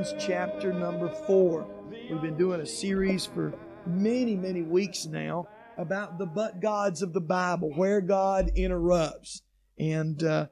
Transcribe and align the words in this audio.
Chapter 0.00 0.72
number 0.72 1.10
four. 1.26 1.66
We've 1.90 2.22
been 2.22 2.38
doing 2.38 2.62
a 2.62 2.66
series 2.66 3.26
for 3.26 3.52
many, 3.86 4.34
many 4.34 4.62
weeks 4.62 5.04
now 5.04 5.46
about 5.76 6.16
the 6.16 6.24
but 6.24 6.58
gods 6.58 7.02
of 7.02 7.12
the 7.12 7.20
Bible, 7.20 7.70
where 7.74 8.00
God 8.00 8.50
interrupts. 8.56 9.42
And 9.78 10.22
uh, 10.22 10.46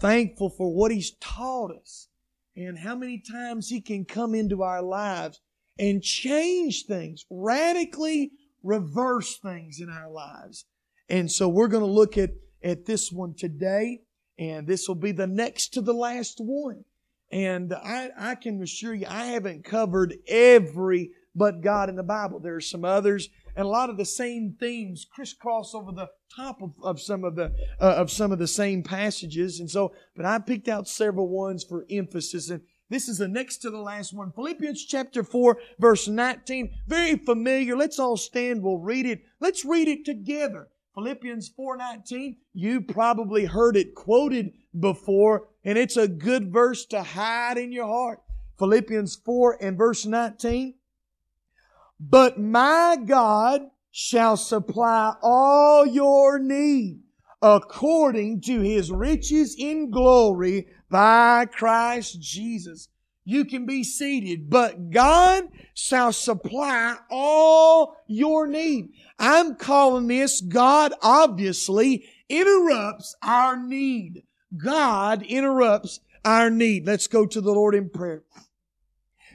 thankful 0.00 0.48
for 0.48 0.74
what 0.74 0.90
He's 0.90 1.16
taught 1.20 1.70
us 1.70 2.08
and 2.56 2.78
how 2.78 2.94
many 2.96 3.18
times 3.18 3.68
He 3.68 3.82
can 3.82 4.06
come 4.06 4.34
into 4.34 4.62
our 4.62 4.80
lives 4.80 5.38
and 5.78 6.02
change 6.02 6.86
things, 6.86 7.26
radically 7.28 8.30
reverse 8.62 9.36
things 9.36 9.80
in 9.80 9.90
our 9.90 10.10
lives. 10.10 10.64
And 11.10 11.30
so 11.30 11.46
we're 11.46 11.68
going 11.68 11.84
to 11.84 11.92
look 11.92 12.16
at, 12.16 12.30
at 12.62 12.86
this 12.86 13.12
one 13.12 13.34
today, 13.36 14.00
and 14.38 14.66
this 14.66 14.88
will 14.88 14.94
be 14.94 15.12
the 15.12 15.26
next 15.26 15.74
to 15.74 15.82
the 15.82 15.92
last 15.92 16.38
one. 16.38 16.84
And 17.30 17.72
I, 17.72 18.10
I 18.16 18.34
can 18.34 18.62
assure 18.62 18.94
you, 18.94 19.06
I 19.08 19.26
haven't 19.26 19.64
covered 19.64 20.14
every 20.28 21.10
but 21.34 21.62
God 21.62 21.88
in 21.88 21.96
the 21.96 22.02
Bible. 22.02 22.38
There 22.38 22.54
are 22.54 22.60
some 22.60 22.84
others, 22.84 23.28
and 23.56 23.66
a 23.66 23.68
lot 23.68 23.90
of 23.90 23.96
the 23.96 24.04
same 24.04 24.56
themes 24.58 25.04
crisscross 25.12 25.74
over 25.74 25.92
the 25.92 26.08
top 26.34 26.62
of, 26.62 26.74
of 26.82 27.00
some 27.00 27.24
of 27.24 27.34
the 27.34 27.52
uh, 27.80 27.94
of 27.96 28.10
some 28.10 28.32
of 28.32 28.38
the 28.38 28.46
same 28.46 28.82
passages. 28.82 29.60
And 29.60 29.70
so, 29.70 29.94
but 30.16 30.26
I 30.26 30.38
picked 30.38 30.68
out 30.68 30.88
several 30.88 31.28
ones 31.28 31.64
for 31.64 31.86
emphasis. 31.90 32.50
And 32.50 32.62
this 32.88 33.08
is 33.08 33.18
the 33.18 33.28
next 33.28 33.58
to 33.58 33.70
the 33.70 33.78
last 33.78 34.12
one. 34.12 34.32
Philippians 34.32 34.84
chapter 34.84 35.24
4, 35.24 35.58
verse 35.80 36.06
19. 36.06 36.70
Very 36.86 37.16
familiar. 37.16 37.76
Let's 37.76 37.98
all 37.98 38.16
stand. 38.16 38.62
We'll 38.62 38.78
read 38.78 39.06
it. 39.06 39.22
Let's 39.40 39.64
read 39.64 39.88
it 39.88 40.04
together. 40.04 40.68
Philippians 40.94 41.50
4:19. 41.50 42.36
You 42.52 42.80
probably 42.80 43.46
heard 43.46 43.76
it 43.76 43.94
quoted 43.94 44.52
before, 44.78 45.48
and 45.64 45.78
it's 45.78 45.96
a 45.96 46.08
good 46.08 46.52
verse 46.52 46.84
to 46.86 47.02
hide 47.02 47.58
in 47.58 47.72
your 47.72 47.86
heart. 47.86 48.20
Philippians 48.58 49.16
4 49.16 49.58
and 49.60 49.78
verse 49.78 50.04
19. 50.06 50.74
But 51.98 52.38
my 52.38 52.96
God 53.04 53.62
shall 53.90 54.36
supply 54.36 55.14
all 55.22 55.86
your 55.86 56.38
need 56.38 57.00
according 57.40 58.40
to 58.40 58.60
his 58.60 58.90
riches 58.90 59.54
in 59.58 59.90
glory 59.90 60.66
by 60.90 61.46
Christ 61.46 62.20
Jesus. 62.20 62.88
You 63.24 63.44
can 63.44 63.64
be 63.64 63.84
seated, 63.84 64.50
but 64.50 64.90
God 64.90 65.44
shall 65.72 66.12
supply 66.12 66.96
all 67.10 67.96
your 68.06 68.46
need. 68.46 68.90
I'm 69.18 69.56
calling 69.56 70.08
this 70.08 70.40
God 70.40 70.92
obviously 71.00 72.06
interrupts 72.28 73.16
our 73.22 73.56
need. 73.56 74.24
God 74.56 75.22
interrupts 75.22 76.00
our 76.24 76.50
need. 76.50 76.86
Let's 76.86 77.06
go 77.06 77.26
to 77.26 77.40
the 77.40 77.52
Lord 77.52 77.74
in 77.74 77.90
prayer. 77.90 78.22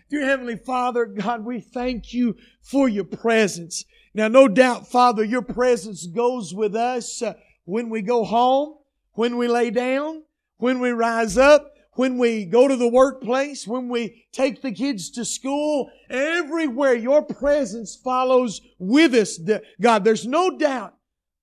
Dear 0.09 0.25
Heavenly 0.25 0.57
Father, 0.57 1.05
God, 1.05 1.45
we 1.45 1.59
thank 1.59 2.13
you 2.13 2.35
for 2.61 2.89
your 2.89 3.03
presence. 3.03 3.85
Now, 4.13 4.27
no 4.27 4.47
doubt, 4.47 4.87
Father, 4.87 5.23
your 5.23 5.43
presence 5.43 6.07
goes 6.07 6.53
with 6.53 6.75
us 6.75 7.21
uh, 7.21 7.33
when 7.65 7.89
we 7.89 8.01
go 8.01 8.23
home, 8.23 8.75
when 9.13 9.37
we 9.37 9.47
lay 9.47 9.69
down, 9.69 10.23
when 10.57 10.79
we 10.79 10.89
rise 10.89 11.37
up, 11.37 11.73
when 11.93 12.17
we 12.17 12.45
go 12.45 12.67
to 12.67 12.75
the 12.75 12.87
workplace, 12.87 13.67
when 13.67 13.89
we 13.89 14.25
take 14.31 14.61
the 14.61 14.71
kids 14.71 15.11
to 15.11 15.25
school, 15.25 15.91
everywhere 16.09 16.95
your 16.95 17.21
presence 17.21 17.95
follows 17.95 18.61
with 18.79 19.13
us. 19.13 19.39
God, 19.79 20.03
there's 20.03 20.25
no 20.25 20.57
doubt. 20.57 20.95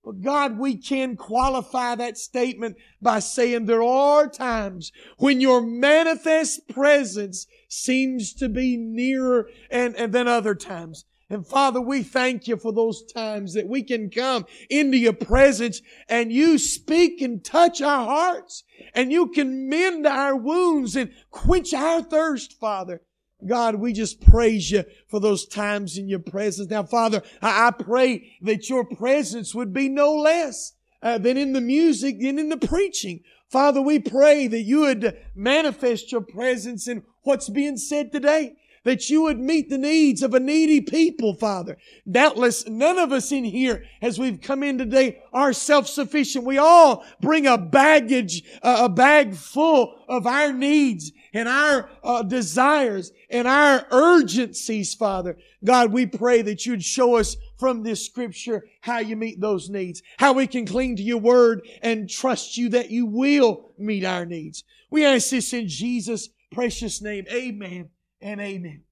But 0.07 0.21
God, 0.21 0.57
we 0.57 0.77
can 0.77 1.17
qualify 1.17 1.95
that 1.95 2.17
statement 2.17 2.77
by 3.01 3.19
saying 3.19 3.65
there 3.65 3.83
are 3.83 4.29
times 4.29 4.93
when 5.17 5.41
your 5.41 5.61
manifest 5.61 6.69
presence 6.69 7.45
seems 7.67 8.33
to 8.35 8.47
be 8.47 8.77
nearer 8.77 9.49
and, 9.69 9.97
and 9.97 10.13
than 10.13 10.29
other 10.29 10.55
times. 10.55 11.03
And 11.29 11.45
Father, 11.45 11.81
we 11.81 12.03
thank 12.03 12.47
you 12.47 12.55
for 12.55 12.71
those 12.71 13.03
times 13.03 13.53
that 13.55 13.67
we 13.67 13.83
can 13.83 14.09
come 14.09 14.45
into 14.69 14.95
your 14.95 15.11
presence 15.11 15.81
and 16.07 16.31
you 16.31 16.57
speak 16.57 17.19
and 17.19 17.43
touch 17.43 17.81
our 17.81 18.05
hearts 18.05 18.63
and 18.93 19.11
you 19.11 19.27
can 19.27 19.67
mend 19.67 20.07
our 20.07 20.37
wounds 20.37 20.95
and 20.95 21.11
quench 21.31 21.73
our 21.73 22.01
thirst, 22.01 22.57
Father. 22.57 23.01
God, 23.45 23.75
we 23.75 23.93
just 23.93 24.19
praise 24.21 24.71
you 24.71 24.83
for 25.07 25.19
those 25.19 25.45
times 25.45 25.97
in 25.97 26.09
your 26.09 26.19
presence. 26.19 26.69
Now, 26.69 26.83
Father, 26.83 27.21
I, 27.41 27.71
pray 27.71 28.31
that 28.41 28.69
your 28.69 28.83
presence 28.83 29.53
would 29.53 29.73
be 29.73 29.89
no 29.89 30.15
less 30.15 30.73
uh, 31.03 31.19
than 31.19 31.37
in 31.37 31.53
the 31.53 31.61
music 31.61 32.15
and 32.21 32.39
in 32.39 32.49
the 32.49 32.57
preaching. 32.57 33.21
Father, 33.49 33.81
we 33.81 33.99
pray 33.99 34.47
that 34.47 34.61
you 34.61 34.81
would 34.81 35.17
manifest 35.35 36.11
your 36.11 36.21
presence 36.21 36.87
in 36.87 37.03
what's 37.21 37.49
being 37.49 37.77
said 37.77 38.11
today. 38.11 38.55
That 38.83 39.09
you 39.09 39.23
would 39.23 39.39
meet 39.39 39.69
the 39.69 39.77
needs 39.77 40.23
of 40.23 40.33
a 40.33 40.39
needy 40.39 40.81
people, 40.81 41.33
Father. 41.33 41.77
Doubtless, 42.09 42.67
none 42.67 42.97
of 42.97 43.11
us 43.11 43.31
in 43.31 43.43
here, 43.43 43.83
as 44.01 44.19
we've 44.19 44.41
come 44.41 44.63
in 44.63 44.77
today, 44.77 45.21
are 45.33 45.53
self-sufficient. 45.53 46.45
We 46.45 46.57
all 46.57 47.05
bring 47.21 47.47
a 47.47 47.57
baggage, 47.57 48.43
a 48.61 48.89
bag 48.89 49.35
full 49.35 49.95
of 50.07 50.25
our 50.25 50.53
needs 50.53 51.11
and 51.33 51.47
our 51.47 51.89
uh, 52.03 52.23
desires 52.23 53.11
and 53.29 53.47
our 53.47 53.85
urgencies, 53.91 54.93
Father. 54.93 55.37
God, 55.63 55.91
we 55.91 56.05
pray 56.05 56.41
that 56.41 56.65
you'd 56.65 56.83
show 56.83 57.15
us 57.15 57.35
from 57.57 57.83
this 57.83 58.05
scripture 58.05 58.65
how 58.81 58.99
you 58.99 59.15
meet 59.15 59.39
those 59.39 59.69
needs, 59.69 60.01
how 60.17 60.33
we 60.33 60.47
can 60.47 60.65
cling 60.65 60.95
to 60.95 61.03
your 61.03 61.19
word 61.19 61.67
and 61.81 62.09
trust 62.09 62.57
you 62.57 62.69
that 62.69 62.89
you 62.89 63.05
will 63.05 63.73
meet 63.77 64.05
our 64.05 64.25
needs. 64.25 64.63
We 64.89 65.05
ask 65.05 65.29
this 65.29 65.53
in 65.53 65.67
Jesus' 65.67 66.29
precious 66.51 67.01
name. 67.01 67.25
Amen 67.31 67.89
and 68.21 68.39
amen. 68.41 68.83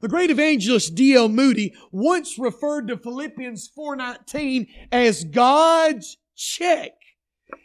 The 0.00 0.08
great 0.08 0.30
evangelist 0.30 0.94
D.L. 0.94 1.28
Moody 1.28 1.74
once 1.90 2.38
referred 2.38 2.88
to 2.88 2.96
Philippians 2.96 3.70
4.19 3.76 4.66
as 4.90 5.24
God's 5.24 6.16
check. 6.36 6.92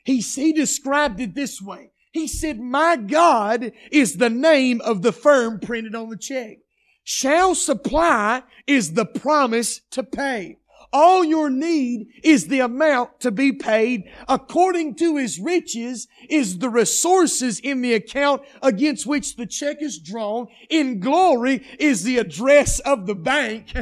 He, 0.03 0.19
he 0.19 0.53
described 0.53 1.19
it 1.19 1.35
this 1.35 1.61
way. 1.61 1.91
He 2.11 2.27
said, 2.27 2.59
My 2.59 2.95
God 2.95 3.71
is 3.91 4.17
the 4.17 4.29
name 4.29 4.81
of 4.81 5.01
the 5.01 5.11
firm 5.11 5.59
printed 5.59 5.95
on 5.95 6.09
the 6.09 6.17
check. 6.17 6.57
Shall 7.03 7.55
supply 7.55 8.43
is 8.65 8.93
the 8.93 9.05
promise 9.05 9.81
to 9.91 10.03
pay. 10.03 10.57
All 10.93 11.23
your 11.23 11.49
need 11.49 12.07
is 12.23 12.47
the 12.47 12.59
amount 12.61 13.19
to 13.21 13.31
be 13.31 13.51
paid. 13.51 14.03
According 14.27 14.95
to 14.95 15.17
his 15.17 15.39
riches 15.39 16.07
is 16.29 16.59
the 16.59 16.69
resources 16.69 17.59
in 17.59 17.81
the 17.81 17.93
account 17.93 18.41
against 18.61 19.05
which 19.05 19.35
the 19.35 19.45
check 19.45 19.81
is 19.81 19.99
drawn. 19.99 20.47
In 20.69 20.99
glory 20.99 21.65
is 21.79 22.03
the 22.03 22.17
address 22.17 22.79
of 22.79 23.05
the 23.05 23.15
bank. 23.15 23.73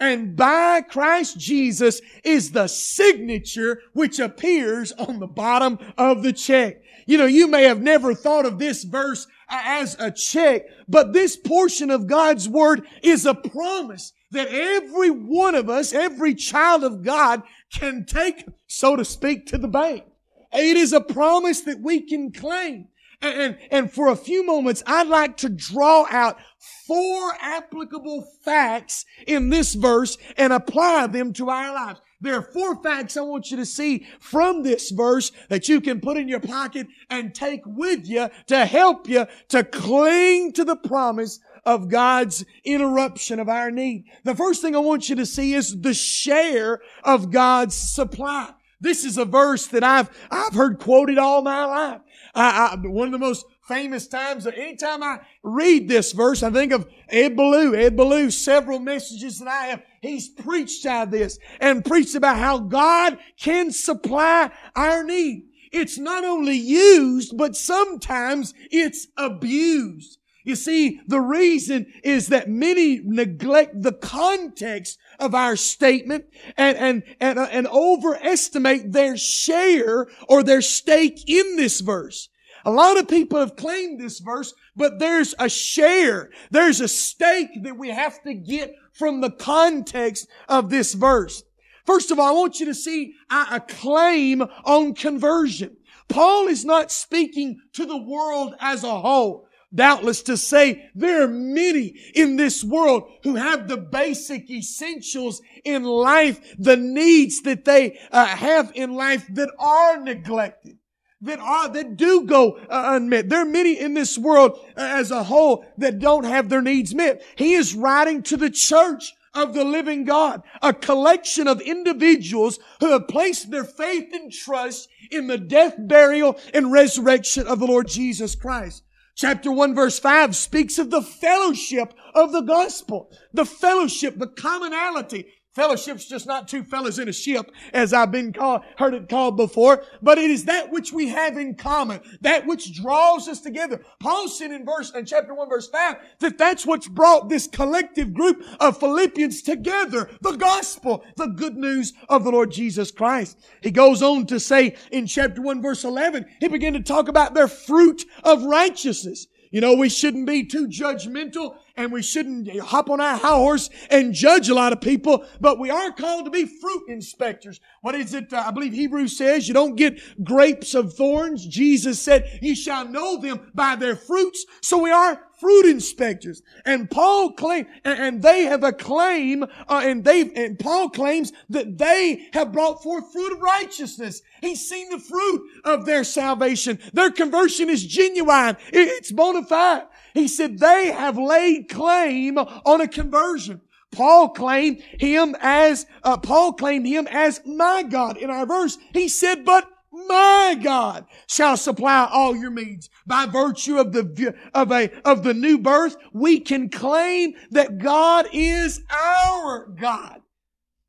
And 0.00 0.36
by 0.36 0.82
Christ 0.82 1.38
Jesus 1.38 2.00
is 2.22 2.52
the 2.52 2.68
signature 2.68 3.82
which 3.94 4.20
appears 4.20 4.92
on 4.92 5.18
the 5.18 5.26
bottom 5.26 5.78
of 5.96 6.22
the 6.22 6.32
check. 6.32 6.82
You 7.06 7.18
know, 7.18 7.26
you 7.26 7.48
may 7.48 7.64
have 7.64 7.82
never 7.82 8.14
thought 8.14 8.46
of 8.46 8.58
this 8.58 8.84
verse 8.84 9.26
as 9.48 9.96
a 9.98 10.10
check, 10.10 10.62
but 10.88 11.12
this 11.12 11.36
portion 11.36 11.90
of 11.90 12.06
God's 12.06 12.48
Word 12.48 12.86
is 13.02 13.26
a 13.26 13.34
promise 13.34 14.12
that 14.30 14.48
every 14.48 15.10
one 15.10 15.54
of 15.54 15.68
us, 15.68 15.92
every 15.92 16.34
child 16.34 16.84
of 16.84 17.02
God 17.02 17.42
can 17.72 18.04
take, 18.04 18.46
so 18.66 18.96
to 18.96 19.04
speak, 19.04 19.46
to 19.46 19.58
the 19.58 19.68
bank. 19.68 20.04
It 20.52 20.76
is 20.76 20.92
a 20.92 21.00
promise 21.00 21.62
that 21.62 21.80
we 21.80 22.00
can 22.00 22.32
claim. 22.32 22.88
And, 23.20 23.58
and, 23.72 23.92
for 23.92 24.08
a 24.08 24.16
few 24.16 24.46
moments, 24.46 24.84
I'd 24.86 25.08
like 25.08 25.38
to 25.38 25.48
draw 25.48 26.06
out 26.08 26.38
four 26.86 27.32
applicable 27.40 28.24
facts 28.44 29.04
in 29.26 29.50
this 29.50 29.74
verse 29.74 30.16
and 30.36 30.52
apply 30.52 31.08
them 31.08 31.32
to 31.32 31.50
our 31.50 31.74
lives. 31.74 32.00
There 32.20 32.36
are 32.36 32.42
four 32.42 32.80
facts 32.82 33.16
I 33.16 33.22
want 33.22 33.50
you 33.50 33.56
to 33.56 33.66
see 33.66 34.06
from 34.20 34.62
this 34.62 34.90
verse 34.90 35.32
that 35.48 35.68
you 35.68 35.80
can 35.80 36.00
put 36.00 36.16
in 36.16 36.28
your 36.28 36.40
pocket 36.40 36.86
and 37.10 37.34
take 37.34 37.62
with 37.64 38.08
you 38.08 38.28
to 38.46 38.66
help 38.66 39.08
you 39.08 39.26
to 39.48 39.64
cling 39.64 40.52
to 40.52 40.64
the 40.64 40.76
promise 40.76 41.40
of 41.68 41.90
God's 41.90 42.46
interruption 42.64 43.38
of 43.38 43.50
our 43.50 43.70
need. 43.70 44.06
The 44.24 44.34
first 44.34 44.62
thing 44.62 44.74
I 44.74 44.78
want 44.78 45.10
you 45.10 45.16
to 45.16 45.26
see 45.26 45.52
is 45.52 45.78
the 45.82 45.92
share 45.92 46.80
of 47.04 47.30
God's 47.30 47.76
supply. 47.76 48.54
This 48.80 49.04
is 49.04 49.18
a 49.18 49.26
verse 49.26 49.66
that 49.66 49.84
I've, 49.84 50.08
I've 50.30 50.54
heard 50.54 50.78
quoted 50.78 51.18
all 51.18 51.42
my 51.42 51.66
life. 51.66 52.00
I, 52.34 52.70
I, 52.72 52.86
one 52.88 53.08
of 53.08 53.12
the 53.12 53.18
most 53.18 53.44
famous 53.66 54.08
times, 54.08 54.46
anytime 54.46 55.02
I 55.02 55.18
read 55.42 55.88
this 55.88 56.12
verse, 56.12 56.42
I 56.42 56.48
think 56.48 56.72
of 56.72 56.88
Ed 57.10 57.36
Ballou. 57.36 57.74
Ed 57.74 57.98
Ballou, 57.98 58.30
several 58.30 58.78
messages 58.78 59.38
that 59.38 59.48
I 59.48 59.64
have, 59.66 59.82
he's 60.00 60.30
preached 60.30 60.86
out 60.86 61.08
of 61.08 61.10
this 61.10 61.38
and 61.60 61.84
preached 61.84 62.14
about 62.14 62.38
how 62.38 62.60
God 62.60 63.18
can 63.38 63.72
supply 63.72 64.50
our 64.74 65.04
need. 65.04 65.42
It's 65.70 65.98
not 65.98 66.24
only 66.24 66.56
used, 66.56 67.36
but 67.36 67.56
sometimes 67.56 68.54
it's 68.70 69.08
abused. 69.18 70.18
You 70.44 70.56
see, 70.56 71.00
the 71.06 71.20
reason 71.20 71.92
is 72.02 72.28
that 72.28 72.48
many 72.48 73.00
neglect 73.04 73.82
the 73.82 73.92
context 73.92 74.98
of 75.18 75.34
our 75.34 75.56
statement 75.56 76.26
and, 76.56 76.76
and, 76.78 77.02
and, 77.20 77.38
uh, 77.38 77.48
and 77.50 77.66
overestimate 77.66 78.92
their 78.92 79.16
share 79.16 80.06
or 80.28 80.42
their 80.42 80.62
stake 80.62 81.28
in 81.28 81.56
this 81.56 81.80
verse. 81.80 82.28
A 82.64 82.70
lot 82.70 82.98
of 82.98 83.08
people 83.08 83.38
have 83.38 83.56
claimed 83.56 84.00
this 84.00 84.20
verse, 84.20 84.54
but 84.76 84.98
there's 84.98 85.34
a 85.38 85.48
share. 85.48 86.30
There's 86.50 86.80
a 86.80 86.88
stake 86.88 87.62
that 87.62 87.78
we 87.78 87.88
have 87.90 88.22
to 88.22 88.34
get 88.34 88.74
from 88.92 89.20
the 89.20 89.30
context 89.30 90.28
of 90.48 90.70
this 90.70 90.94
verse. 90.94 91.42
First 91.86 92.10
of 92.10 92.18
all, 92.18 92.28
I 92.28 92.38
want 92.38 92.60
you 92.60 92.66
to 92.66 92.74
see 92.74 93.14
a 93.30 93.60
claim 93.60 94.42
on 94.64 94.94
conversion. 94.94 95.76
Paul 96.08 96.48
is 96.48 96.64
not 96.64 96.92
speaking 96.92 97.60
to 97.74 97.86
the 97.86 97.96
world 97.96 98.54
as 98.60 98.84
a 98.84 99.00
whole. 99.00 99.47
Doubtless 99.74 100.22
to 100.22 100.36
say 100.36 100.88
there 100.94 101.22
are 101.22 101.28
many 101.28 101.94
in 102.14 102.36
this 102.36 102.64
world 102.64 103.10
who 103.22 103.34
have 103.34 103.68
the 103.68 103.76
basic 103.76 104.50
essentials 104.50 105.42
in 105.64 105.84
life, 105.84 106.54
the 106.58 106.76
needs 106.76 107.42
that 107.42 107.66
they 107.66 107.98
uh, 108.10 108.26
have 108.26 108.72
in 108.74 108.94
life 108.94 109.26
that 109.34 109.50
are 109.58 110.00
neglected 110.00 110.78
that 111.20 111.40
are 111.40 111.68
that 111.68 111.96
do 111.96 112.24
go 112.24 112.52
uh, 112.68 112.92
unmet. 112.94 113.28
There 113.28 113.42
are 113.42 113.44
many 113.44 113.78
in 113.78 113.94
this 113.94 114.16
world 114.16 114.52
uh, 114.76 114.80
as 114.80 115.10
a 115.10 115.24
whole 115.24 115.64
that 115.78 115.98
don't 115.98 116.24
have 116.24 116.48
their 116.48 116.62
needs 116.62 116.94
met. 116.94 117.22
He 117.36 117.54
is 117.54 117.74
writing 117.74 118.22
to 118.24 118.36
the 118.36 118.50
church 118.50 119.14
of 119.34 119.54
the 119.54 119.64
living 119.64 120.04
God, 120.04 120.42
a 120.62 120.72
collection 120.72 121.48
of 121.48 121.60
individuals 121.60 122.58
who 122.80 122.92
have 122.92 123.08
placed 123.08 123.50
their 123.50 123.64
faith 123.64 124.08
and 124.12 124.32
trust 124.32 124.88
in 125.10 125.26
the 125.26 125.38
death, 125.38 125.74
burial, 125.78 126.38
and 126.54 126.72
resurrection 126.72 127.46
of 127.46 127.58
the 127.58 127.66
Lord 127.66 127.88
Jesus 127.88 128.34
Christ. 128.34 128.82
Chapter 129.18 129.50
1 129.50 129.74
verse 129.74 129.98
5 129.98 130.36
speaks 130.36 130.78
of 130.78 130.90
the 130.90 131.02
fellowship 131.02 131.92
of 132.14 132.30
the 132.30 132.40
gospel. 132.40 133.10
The 133.32 133.44
fellowship, 133.44 134.16
the 134.16 134.28
commonality, 134.28 135.26
Fellowship's 135.58 136.04
just 136.04 136.24
not 136.24 136.46
two 136.46 136.62
fellows 136.62 137.00
in 137.00 137.08
a 137.08 137.12
ship, 137.12 137.50
as 137.72 137.92
I've 137.92 138.12
been 138.12 138.32
called, 138.32 138.62
heard 138.76 138.94
it 138.94 139.08
called 139.08 139.36
before, 139.36 139.82
but 140.00 140.16
it 140.16 140.30
is 140.30 140.44
that 140.44 140.70
which 140.70 140.92
we 140.92 141.08
have 141.08 141.36
in 141.36 141.56
common, 141.56 142.00
that 142.20 142.46
which 142.46 142.80
draws 142.80 143.26
us 143.26 143.40
together. 143.40 143.82
Paul 143.98 144.28
said 144.28 144.52
in 144.52 144.64
verse, 144.64 144.92
in 144.94 145.04
chapter 145.04 145.34
1 145.34 145.48
verse 145.48 145.68
5, 145.68 145.96
that 146.20 146.38
that's 146.38 146.64
what's 146.64 146.86
brought 146.86 147.28
this 147.28 147.48
collective 147.48 148.14
group 148.14 148.40
of 148.60 148.78
Philippians 148.78 149.42
together, 149.42 150.08
the 150.20 150.36
gospel, 150.36 151.04
the 151.16 151.26
good 151.26 151.56
news 151.56 151.92
of 152.08 152.22
the 152.22 152.30
Lord 152.30 152.52
Jesus 152.52 152.92
Christ. 152.92 153.36
He 153.60 153.72
goes 153.72 154.00
on 154.00 154.26
to 154.26 154.38
say 154.38 154.76
in 154.92 155.08
chapter 155.08 155.42
1 155.42 155.60
verse 155.60 155.82
11, 155.82 156.24
he 156.38 156.46
began 156.46 156.74
to 156.74 156.80
talk 156.80 157.08
about 157.08 157.34
their 157.34 157.48
fruit 157.48 158.04
of 158.22 158.44
righteousness. 158.44 159.26
You 159.50 159.60
know, 159.62 159.74
we 159.74 159.88
shouldn't 159.88 160.26
be 160.26 160.44
too 160.44 160.68
judgmental 160.68 161.56
and 161.78 161.92
we 161.92 162.02
shouldn't 162.02 162.50
hop 162.58 162.90
on 162.90 163.00
our 163.00 163.16
horse 163.16 163.70
and 163.88 164.12
judge 164.12 164.48
a 164.48 164.54
lot 164.54 164.72
of 164.72 164.80
people, 164.80 165.24
but 165.40 165.58
we 165.58 165.70
are 165.70 165.92
called 165.92 166.24
to 166.24 166.30
be 166.30 166.44
fruit 166.44 166.88
inspectors. 166.88 167.60
What 167.80 167.94
is 167.94 168.12
it? 168.12 168.32
Uh, 168.32 168.44
I 168.46 168.50
believe 168.50 168.72
Hebrews 168.72 169.16
says 169.16 169.46
you 169.46 169.54
don't 169.54 169.76
get 169.76 170.00
grapes 170.24 170.74
of 170.74 170.92
thorns. 170.92 171.46
Jesus 171.46 172.02
said, 172.02 172.40
you 172.42 172.56
shall 172.56 172.86
know 172.86 173.20
them 173.20 173.50
by 173.54 173.76
their 173.76 173.94
fruits. 173.94 174.44
So 174.60 174.78
we 174.78 174.90
are 174.90 175.22
fruit 175.38 175.66
inspectors. 175.66 176.42
And 176.64 176.90
Paul 176.90 177.32
claim, 177.32 177.66
and 177.84 178.20
they 178.22 178.42
have 178.42 178.64
a 178.64 178.72
claim, 178.72 179.44
uh, 179.44 179.82
and 179.84 180.02
they, 180.02 180.32
and 180.32 180.58
Paul 180.58 180.90
claims 180.90 181.32
that 181.48 181.78
they 181.78 182.28
have 182.32 182.52
brought 182.52 182.82
forth 182.82 183.12
fruit 183.12 183.32
of 183.32 183.40
righteousness. 183.40 184.22
He's 184.40 184.68
seen 184.68 184.90
the 184.90 184.98
fruit 184.98 185.48
of 185.64 185.86
their 185.86 186.02
salvation. 186.02 186.80
Their 186.92 187.12
conversion 187.12 187.70
is 187.70 187.86
genuine. 187.86 188.56
It's 188.72 189.12
bona 189.12 189.44
fide. 189.44 189.84
He 190.18 190.26
said 190.26 190.58
they 190.58 190.90
have 190.90 191.16
laid 191.16 191.68
claim 191.68 192.38
on 192.38 192.80
a 192.80 192.88
conversion. 192.88 193.60
Paul 193.92 194.30
claimed 194.30 194.82
him 194.98 195.36
as, 195.40 195.86
uh, 196.02 196.16
Paul 196.16 196.54
claimed 196.54 196.88
him 196.88 197.06
as 197.06 197.40
my 197.46 197.84
God. 197.84 198.16
In 198.16 198.28
our 198.28 198.44
verse, 198.44 198.78
he 198.92 199.08
said, 199.08 199.44
but 199.44 199.70
my 199.92 200.58
God 200.60 201.06
shall 201.28 201.56
supply 201.56 202.08
all 202.10 202.34
your 202.34 202.50
needs. 202.50 202.90
By 203.06 203.26
virtue 203.26 203.78
of 203.78 203.92
the, 203.92 204.34
of 204.54 204.72
a, 204.72 204.90
of 205.04 205.22
the 205.22 205.34
new 205.34 205.56
birth, 205.56 205.96
we 206.12 206.40
can 206.40 206.68
claim 206.68 207.34
that 207.52 207.78
God 207.78 208.26
is 208.32 208.82
our 208.90 209.68
God. 209.68 210.20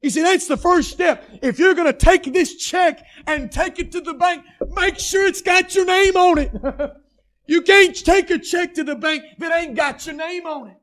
You 0.01 0.09
see, 0.09 0.23
that's 0.23 0.47
the 0.47 0.57
first 0.57 0.89
step. 0.89 1.23
If 1.43 1.59
you're 1.59 1.75
going 1.75 1.91
to 1.91 1.93
take 1.93 2.23
this 2.23 2.55
check 2.55 3.05
and 3.27 3.51
take 3.51 3.77
it 3.77 3.91
to 3.91 4.01
the 4.01 4.15
bank, 4.15 4.43
make 4.75 4.97
sure 4.97 5.27
it's 5.27 5.43
got 5.43 5.75
your 5.75 5.85
name 5.85 6.17
on 6.17 6.37
it. 6.39 6.51
you 7.49 7.61
can't 7.63 7.95
take 7.95 8.29
a 8.29 8.37
check 8.37 8.75
to 8.75 8.83
the 8.83 8.95
bank 8.95 9.23
that 9.39 9.51
ain't 9.51 9.75
got 9.75 10.05
your 10.05 10.15
name 10.15 10.45
on 10.45 10.69
it. 10.69 10.77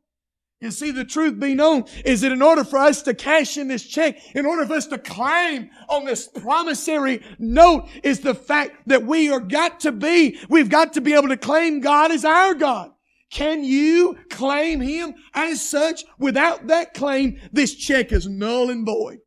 You 0.61 0.71
see, 0.71 0.91
the 0.91 1.05
truth 1.05 1.39
be 1.39 1.55
known 1.55 1.85
is 2.05 2.23
that 2.23 2.33
in 2.33 2.43
order 2.43 2.65
for 2.65 2.79
us 2.79 3.03
to 3.03 3.15
cash 3.15 3.57
in 3.57 3.69
this 3.69 3.87
check, 3.87 4.35
in 4.35 4.47
order 4.47 4.67
for 4.67 4.73
us 4.75 4.87
to 4.87 4.99
claim 4.99 5.71
on 5.89 6.07
this 6.07 6.27
promissory 6.27 7.23
note 7.39 7.89
is 8.03 8.21
the 8.21 8.35
fact 8.35 8.89
that 8.89 9.05
we 9.05 9.31
are 9.31 9.39
got 9.39 9.81
to 9.81 9.93
be, 9.93 10.39
we've 10.49 10.71
got 10.71 10.95
to 10.95 11.01
be 11.01 11.13
able 11.13 11.29
to 11.29 11.37
claim 11.37 11.81
God 11.81 12.11
as 12.11 12.25
our 12.25 12.55
God. 12.55 12.91
Can 13.31 13.63
you 13.63 14.17
claim 14.31 14.81
Him 14.81 15.15
as 15.35 15.69
such? 15.69 16.05
Without 16.19 16.69
that 16.69 16.95
claim, 16.95 17.39
this 17.53 17.75
check 17.75 18.11
is 18.11 18.27
null 18.27 18.71
and 18.71 18.87
void. 18.87 19.19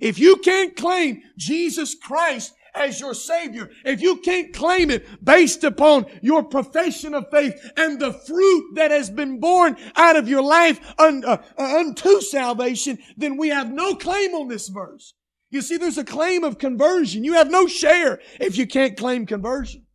If 0.00 0.18
you 0.18 0.36
can't 0.36 0.76
claim 0.76 1.22
Jesus 1.38 1.94
Christ 1.94 2.52
as 2.74 3.00
your 3.00 3.14
Savior, 3.14 3.70
if 3.84 4.00
you 4.00 4.16
can't 4.16 4.52
claim 4.52 4.90
it 4.90 5.06
based 5.24 5.64
upon 5.64 6.06
your 6.22 6.42
profession 6.42 7.14
of 7.14 7.30
faith 7.30 7.54
and 7.76 8.00
the 8.00 8.12
fruit 8.12 8.74
that 8.74 8.90
has 8.90 9.10
been 9.10 9.38
born 9.38 9.76
out 9.96 10.16
of 10.16 10.28
your 10.28 10.42
life 10.42 10.80
un, 10.98 11.24
uh, 11.24 11.42
uh, 11.56 11.78
unto 11.78 12.20
salvation, 12.20 12.98
then 13.16 13.36
we 13.36 13.48
have 13.48 13.72
no 13.72 13.94
claim 13.94 14.34
on 14.34 14.48
this 14.48 14.68
verse. 14.68 15.14
You 15.50 15.62
see, 15.62 15.76
there's 15.76 15.98
a 15.98 16.04
claim 16.04 16.42
of 16.42 16.58
conversion. 16.58 17.22
You 17.22 17.34
have 17.34 17.50
no 17.50 17.66
share 17.66 18.20
if 18.40 18.58
you 18.58 18.66
can't 18.66 18.96
claim 18.96 19.24
conversion. 19.24 19.86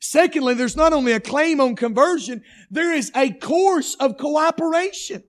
Secondly, 0.00 0.54
there's 0.54 0.76
not 0.76 0.94
only 0.94 1.12
a 1.12 1.20
claim 1.20 1.60
on 1.60 1.76
conversion, 1.76 2.42
there 2.70 2.90
is 2.90 3.12
a 3.14 3.30
course 3.30 3.94
of 3.96 4.16
cooperation. 4.16 5.24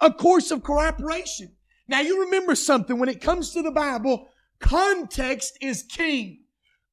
A 0.00 0.10
course 0.10 0.50
of 0.50 0.62
cooperation. 0.62 1.52
Now 1.86 2.00
you 2.00 2.22
remember 2.22 2.54
something 2.54 2.98
when 2.98 3.10
it 3.10 3.20
comes 3.20 3.52
to 3.52 3.62
the 3.62 3.70
Bible, 3.70 4.28
Context 4.64 5.58
is 5.60 5.82
king. 5.82 6.38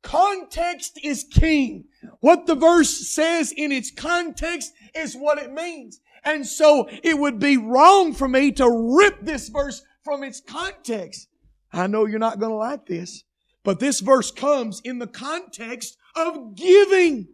Context 0.03 0.99
is 1.01 1.23
king. 1.23 1.85
What 2.19 2.45
the 2.45 2.55
verse 2.55 3.07
says 3.07 3.53
in 3.55 3.71
its 3.71 3.89
context 3.89 4.73
is 4.93 5.15
what 5.15 5.37
it 5.37 5.53
means. 5.53 6.01
And 6.25 6.45
so 6.45 6.89
it 7.01 7.17
would 7.17 7.39
be 7.39 7.55
wrong 7.55 8.13
for 8.13 8.27
me 8.27 8.51
to 8.53 8.69
rip 8.69 9.21
this 9.21 9.47
verse 9.47 9.83
from 10.03 10.21
its 10.21 10.41
context. 10.41 11.29
I 11.71 11.87
know 11.87 12.05
you're 12.05 12.19
not 12.19 12.39
going 12.39 12.51
to 12.51 12.57
like 12.57 12.87
this, 12.87 13.23
but 13.63 13.79
this 13.79 14.01
verse 14.01 14.31
comes 14.31 14.81
in 14.83 14.99
the 14.99 15.07
context 15.07 15.95
of 16.13 16.55
giving. 16.55 17.29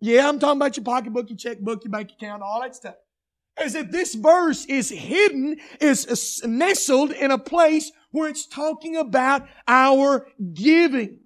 Yeah, 0.00 0.30
I'm 0.30 0.38
talking 0.38 0.62
about 0.62 0.78
your 0.78 0.84
pocketbook, 0.84 1.28
your 1.28 1.36
checkbook, 1.36 1.84
your 1.84 1.90
bank 1.90 2.10
account, 2.12 2.42
all 2.42 2.62
that 2.62 2.74
stuff. 2.74 2.94
As 3.58 3.74
if 3.74 3.90
this 3.90 4.14
verse 4.14 4.64
is 4.64 4.88
hidden, 4.88 5.58
is 5.78 6.40
nestled 6.42 7.12
in 7.12 7.30
a 7.30 7.38
place 7.38 7.92
where 8.16 8.28
it's 8.28 8.46
talking 8.46 8.96
about 8.96 9.46
our 9.68 10.26
giving. 10.54 11.20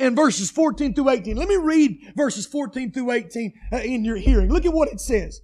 In 0.00 0.16
verses 0.16 0.50
14 0.50 0.92
through 0.92 1.08
18. 1.08 1.36
Let 1.36 1.48
me 1.48 1.54
read 1.54 2.12
verses 2.16 2.46
14 2.46 2.90
through 2.90 3.12
18 3.12 3.52
uh, 3.72 3.76
in 3.76 4.04
your 4.04 4.16
hearing. 4.16 4.50
Look 4.50 4.66
at 4.66 4.72
what 4.72 4.88
it 4.88 5.00
says. 5.00 5.40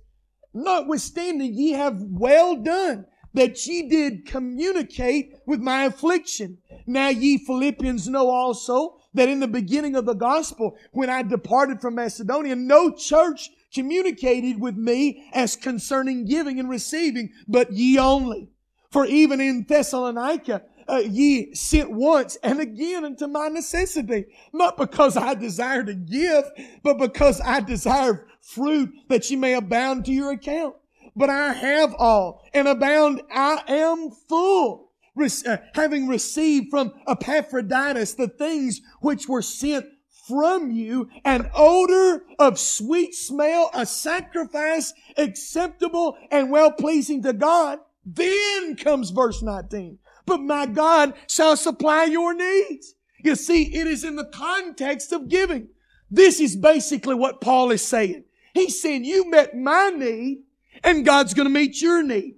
Notwithstanding, 0.53 1.55
ye 1.55 1.71
have 1.71 2.01
well 2.01 2.57
done 2.57 3.07
that 3.35 3.65
ye 3.67 3.89
did 3.89 4.27
communicate 4.27 5.35
with 5.47 5.61
my 5.61 5.85
affliction. 5.85 6.59
Now 6.87 7.11
ye 7.11 7.39
Philippians 7.39 8.09
know 8.09 8.29
also 8.29 8.97
that 9.13 9.29
in 9.29 9.41
the 9.41 9.47
beginning 9.47 9.95
of 9.95 10.07
the 10.07 10.15
gospel, 10.15 10.77
when 10.93 11.11
I 11.11 11.23
departed 11.23 11.81
from 11.81 11.95
Macedonia, 11.95 12.57
no 12.57 12.91
church 12.91 13.51
communicated 13.73 14.61
with 14.61 14.77
me 14.77 15.29
as 15.33 15.57
concerning 15.57 16.25
giving 16.25 16.59
and 16.59 16.69
receiving, 16.69 17.31
but 17.47 17.73
ye 17.73 17.99
only. 17.99 18.49
For 18.95 19.07
even 19.07 19.41
in 19.41 19.65
Thessalonica, 19.65 20.63
uh, 20.89 21.03
ye 21.05 21.53
sent 21.53 21.91
once 21.91 22.37
and 22.45 22.61
again 22.61 23.05
unto 23.05 23.27
my 23.27 23.49
necessity. 23.49 24.27
Not 24.53 24.77
because 24.77 25.17
I 25.17 25.35
desire 25.35 25.83
to 25.83 25.95
give, 25.95 26.45
but 26.85 26.99
because 26.99 27.41
I 27.41 27.59
desire 27.59 28.29
fruit 28.41 28.95
that 29.09 29.29
ye 29.29 29.35
may 29.35 29.55
abound 29.55 30.05
to 30.05 30.13
your 30.13 30.31
account. 30.31 30.77
But 31.17 31.29
I 31.29 31.55
have 31.55 31.93
all 31.99 32.45
and 32.55 32.69
abound. 32.69 33.23
I 33.33 33.65
am 33.67 34.13
full. 34.29 34.93
uh, 35.21 35.57
having 35.75 36.07
received 36.07 36.71
from 36.71 36.93
Epaphroditus 37.09 38.15
the 38.15 38.29
things 38.29 38.81
which 39.01 39.29
were 39.29 39.43
sent 39.43 39.87
from 40.29 40.71
you 40.71 41.09
an 41.25 41.51
odor 41.53 42.27
of 42.39 42.61
sweet 42.61 43.17
smell, 43.17 43.73
a 43.75 43.87
sacrifice 43.87 44.95
acceptable 45.17 46.17
and 46.31 46.53
well 46.53 46.71
pleasing 46.71 47.25
to 47.25 47.33
God. 47.33 47.81
Then 48.05 48.77
comes 48.77 49.11
verse 49.11 49.43
19. 49.43 49.99
But 50.27 50.41
my 50.41 50.67
God 50.67 51.15
shall 51.29 51.57
supply 51.57 52.05
your 52.05 52.35
needs. 52.35 52.95
You 53.23 53.35
see, 53.37 53.75
it 53.75 53.87
is 53.87 54.05
in 54.05 54.17
the 54.17 54.27
context 54.27 55.13
of 55.13 55.29
giving. 55.29 55.69
This 56.11 56.41
is 56.41 56.57
basically 56.57 57.15
what 57.15 57.41
Paul 57.41 57.71
is 57.71 57.85
saying. 57.85 58.25
He's 58.53 58.81
saying, 58.81 59.05
you 59.05 59.29
met 59.29 59.57
my 59.57 59.91
need 59.91 60.43
and 60.83 61.05
God's 61.05 61.35
going 61.35 61.47
to 61.47 61.53
meet 61.53 61.81
your 61.81 62.03
need. 62.03 62.37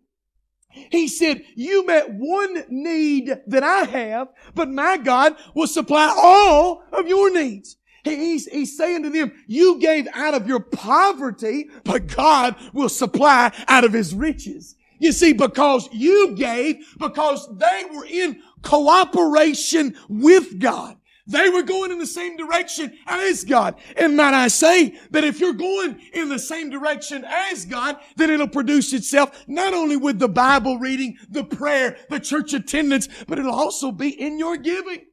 He 0.90 1.08
said, 1.08 1.42
you 1.54 1.86
met 1.86 2.10
one 2.10 2.64
need 2.68 3.38
that 3.46 3.62
I 3.62 3.84
have, 3.84 4.28
but 4.54 4.68
my 4.68 4.98
God 4.98 5.36
will 5.54 5.66
supply 5.66 6.12
all 6.14 6.82
of 6.92 7.06
your 7.06 7.32
needs. 7.32 7.76
He's, 8.04 8.46
he's 8.46 8.76
saying 8.76 9.02
to 9.02 9.10
them, 9.10 9.32
you 9.46 9.80
gave 9.80 10.06
out 10.14 10.34
of 10.34 10.46
your 10.46 10.60
poverty, 10.60 11.70
but 11.82 12.06
God 12.06 12.54
will 12.72 12.88
supply 12.88 13.52
out 13.66 13.84
of 13.84 13.92
his 13.92 14.14
riches. 14.14 14.75
You 14.98 15.12
see, 15.12 15.32
because 15.32 15.88
you 15.92 16.32
gave, 16.34 16.76
because 16.98 17.48
they 17.56 17.84
were 17.92 18.06
in 18.06 18.40
cooperation 18.62 19.96
with 20.08 20.58
God. 20.58 20.96
They 21.28 21.48
were 21.48 21.62
going 21.62 21.90
in 21.90 21.98
the 21.98 22.06
same 22.06 22.36
direction 22.36 22.96
as 23.06 23.42
God. 23.42 23.74
And 23.96 24.16
might 24.16 24.32
I 24.32 24.46
say 24.46 24.96
that 25.10 25.24
if 25.24 25.40
you're 25.40 25.52
going 25.54 26.00
in 26.12 26.28
the 26.28 26.38
same 26.38 26.70
direction 26.70 27.24
as 27.26 27.64
God, 27.64 27.96
then 28.16 28.30
it'll 28.30 28.46
produce 28.46 28.92
itself 28.92 29.44
not 29.48 29.74
only 29.74 29.96
with 29.96 30.20
the 30.20 30.28
Bible 30.28 30.78
reading, 30.78 31.16
the 31.28 31.42
prayer, 31.42 31.96
the 32.10 32.20
church 32.20 32.54
attendance, 32.54 33.08
but 33.26 33.40
it'll 33.40 33.52
also 33.52 33.90
be 33.90 34.08
in 34.08 34.38
your 34.38 34.56
giving. 34.56 35.06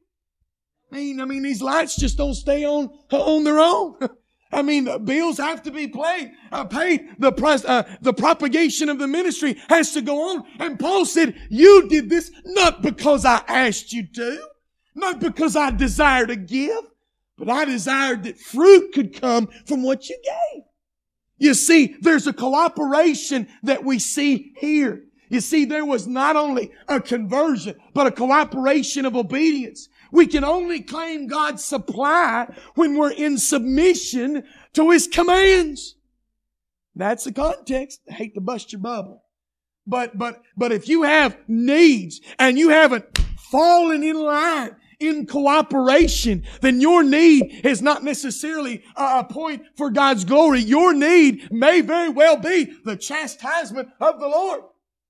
I 0.92 0.96
mean, 0.96 1.20
I 1.20 1.24
mean, 1.24 1.42
these 1.42 1.62
lights 1.62 1.96
just 1.96 2.16
don't 2.16 2.34
stay 2.34 2.64
on, 2.64 2.90
on 3.10 3.42
their 3.42 3.58
own. 3.58 3.96
I 4.54 4.62
mean, 4.62 5.04
bills 5.04 5.38
have 5.38 5.62
to 5.64 5.72
be 5.72 5.88
paid. 5.88 6.32
Uh, 6.52 6.64
paid. 6.64 7.08
The 7.18 7.32
uh, 7.66 7.82
the 8.00 8.12
propagation 8.12 8.88
of 8.88 8.98
the 8.98 9.08
ministry 9.08 9.60
has 9.68 9.92
to 9.92 10.00
go 10.00 10.30
on. 10.30 10.44
And 10.60 10.78
Paul 10.78 11.04
said, 11.04 11.34
"You 11.50 11.88
did 11.88 12.08
this 12.08 12.30
not 12.44 12.80
because 12.80 13.24
I 13.24 13.42
asked 13.48 13.92
you 13.92 14.06
to, 14.14 14.48
not 14.94 15.18
because 15.20 15.56
I 15.56 15.70
desire 15.70 16.26
to 16.26 16.36
give, 16.36 16.84
but 17.36 17.48
I 17.48 17.64
desired 17.64 18.22
that 18.24 18.38
fruit 18.38 18.92
could 18.92 19.20
come 19.20 19.48
from 19.66 19.82
what 19.82 20.08
you 20.08 20.16
gave." 20.24 20.62
You 21.36 21.54
see, 21.54 21.96
there's 22.00 22.28
a 22.28 22.32
cooperation 22.32 23.48
that 23.64 23.84
we 23.84 23.98
see 23.98 24.52
here. 24.56 25.02
You 25.28 25.40
see, 25.40 25.64
there 25.64 25.84
was 25.84 26.06
not 26.06 26.36
only 26.36 26.70
a 26.86 27.00
conversion, 27.00 27.76
but 27.92 28.06
a 28.06 28.12
cooperation 28.12 29.04
of 29.04 29.16
obedience. 29.16 29.88
We 30.14 30.28
can 30.28 30.44
only 30.44 30.80
claim 30.80 31.26
God's 31.26 31.64
supply 31.64 32.46
when 32.76 32.96
we're 32.96 33.10
in 33.10 33.36
submission 33.36 34.44
to 34.74 34.90
His 34.90 35.08
commands. 35.08 35.96
That's 36.94 37.24
the 37.24 37.32
context. 37.32 38.00
I 38.08 38.14
hate 38.14 38.34
to 38.36 38.40
bust 38.40 38.70
your 38.70 38.80
bubble. 38.80 39.24
But, 39.88 40.16
but, 40.16 40.40
but 40.56 40.70
if 40.70 40.88
you 40.88 41.02
have 41.02 41.36
needs 41.48 42.20
and 42.38 42.56
you 42.56 42.68
haven't 42.68 43.18
fallen 43.50 44.04
in 44.04 44.14
line 44.14 44.76
in 45.00 45.26
cooperation, 45.26 46.44
then 46.60 46.80
your 46.80 47.02
need 47.02 47.62
is 47.64 47.82
not 47.82 48.04
necessarily 48.04 48.84
a 48.94 49.24
point 49.24 49.64
for 49.76 49.90
God's 49.90 50.24
glory. 50.24 50.60
Your 50.60 50.94
need 50.94 51.50
may 51.50 51.80
very 51.80 52.10
well 52.10 52.36
be 52.36 52.72
the 52.84 52.96
chastisement 52.96 53.88
of 54.00 54.20
the 54.20 54.28
Lord. 54.28 54.60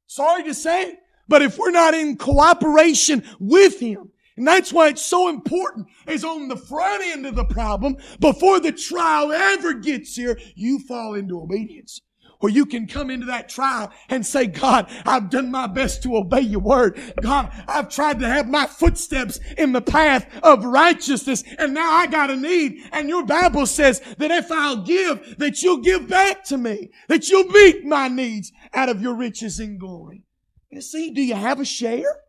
Sorry 0.07 0.45
to 0.45 0.55
say, 0.55 0.97
but 1.29 1.43
if 1.43 1.59
we're 1.59 1.73
not 1.73 1.93
in 1.93 2.17
cooperation 2.17 3.23
with 3.39 3.79
Him, 3.81 4.13
and 4.37 4.47
that's 4.47 4.73
why 4.73 4.89
it's 4.89 5.05
so 5.05 5.29
important 5.29 5.87
is 6.09 6.25
on 6.25 6.49
the 6.49 6.57
front 6.57 7.05
end 7.05 7.25
of 7.27 7.37
the 7.37 7.45
problem, 7.45 7.97
before 8.19 8.59
the 8.59 8.73
trial 8.73 9.33
ever 9.33 9.75
gets 9.75 10.17
here, 10.17 10.39
you 10.57 10.81
fall 10.81 11.15
into 11.15 11.41
obedience. 11.41 12.01
Where 12.41 12.53
you 12.53 12.67
can 12.67 12.87
come 12.87 13.11
into 13.11 13.27
that 13.27 13.49
trial 13.49 13.91
and 14.11 14.27
say, 14.27 14.47
God, 14.47 14.91
I've 15.07 15.31
done 15.31 15.51
my 15.51 15.67
best 15.67 16.03
to 16.03 16.17
obey 16.17 16.41
your 16.41 16.61
word. 16.61 17.01
God, 17.23 17.51
I've 17.67 17.89
tried 17.89 18.19
to 18.21 18.29
have 18.29 18.49
my 18.49 18.67
footsteps 18.67 19.39
in 19.57 19.73
the 19.73 19.81
path 19.81 20.29
of 20.43 20.65
righteousness 20.65 21.43
and 21.59 21.73
now 21.73 21.91
I 21.91 22.07
got 22.07 22.31
a 22.31 22.37
need. 22.37 22.83
And 22.93 23.09
your 23.09 23.25
Bible 23.25 23.65
says 23.67 24.01
that 24.19 24.31
if 24.31 24.53
I'll 24.53 24.83
give, 24.83 25.39
that 25.39 25.63
you'll 25.63 25.79
give 25.79 26.07
back 26.07 26.45
to 26.47 26.59
me, 26.59 26.91
that 27.09 27.31
you'll 27.31 27.49
meet 27.49 27.87
my 27.87 28.09
needs 28.09 28.53
out 28.75 28.91
of 28.91 29.01
your 29.01 29.15
riches 29.15 29.59
and 29.59 29.81
glory. 29.81 30.25
You 30.71 30.83
see, 30.83 31.13
do 31.13 31.23
you 31.23 31.37
have 31.37 31.61
a 31.61 31.65
share? 31.65 32.24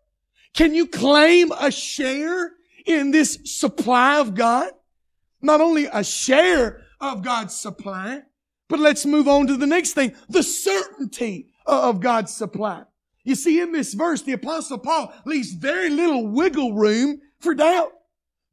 Can 0.56 0.74
you 0.74 0.88
claim 0.88 1.52
a 1.52 1.70
share 1.70 2.54
in 2.86 3.12
this 3.12 3.40
supply 3.44 4.20
of 4.20 4.36
God? 4.36 4.72
Not 5.42 5.62
only 5.62 5.86
a 5.86 6.04
share 6.04 6.82
of 7.02 7.24
God's 7.24 7.56
supply, 7.56 8.22
but 8.70 8.80
let's 8.80 9.06
move 9.06 9.28
on 9.28 9.48
to 9.48 9.58
the 9.58 9.68
next 9.68 9.94
thing. 9.94 10.16
The 10.30 10.44
certainty 10.44 11.50
of 11.66 12.00
God's 12.00 12.34
supply. 12.34 12.84
You 13.24 13.36
see, 13.36 13.60
in 13.60 13.74
this 13.74 13.94
verse, 13.94 14.22
the 14.22 14.32
apostle 14.32 14.78
Paul 14.78 15.14
leaves 15.26 15.52
very 15.54 15.90
little 15.90 16.28
wiggle 16.28 16.74
room 16.74 17.20
for 17.40 17.54
doubt. 17.54 17.92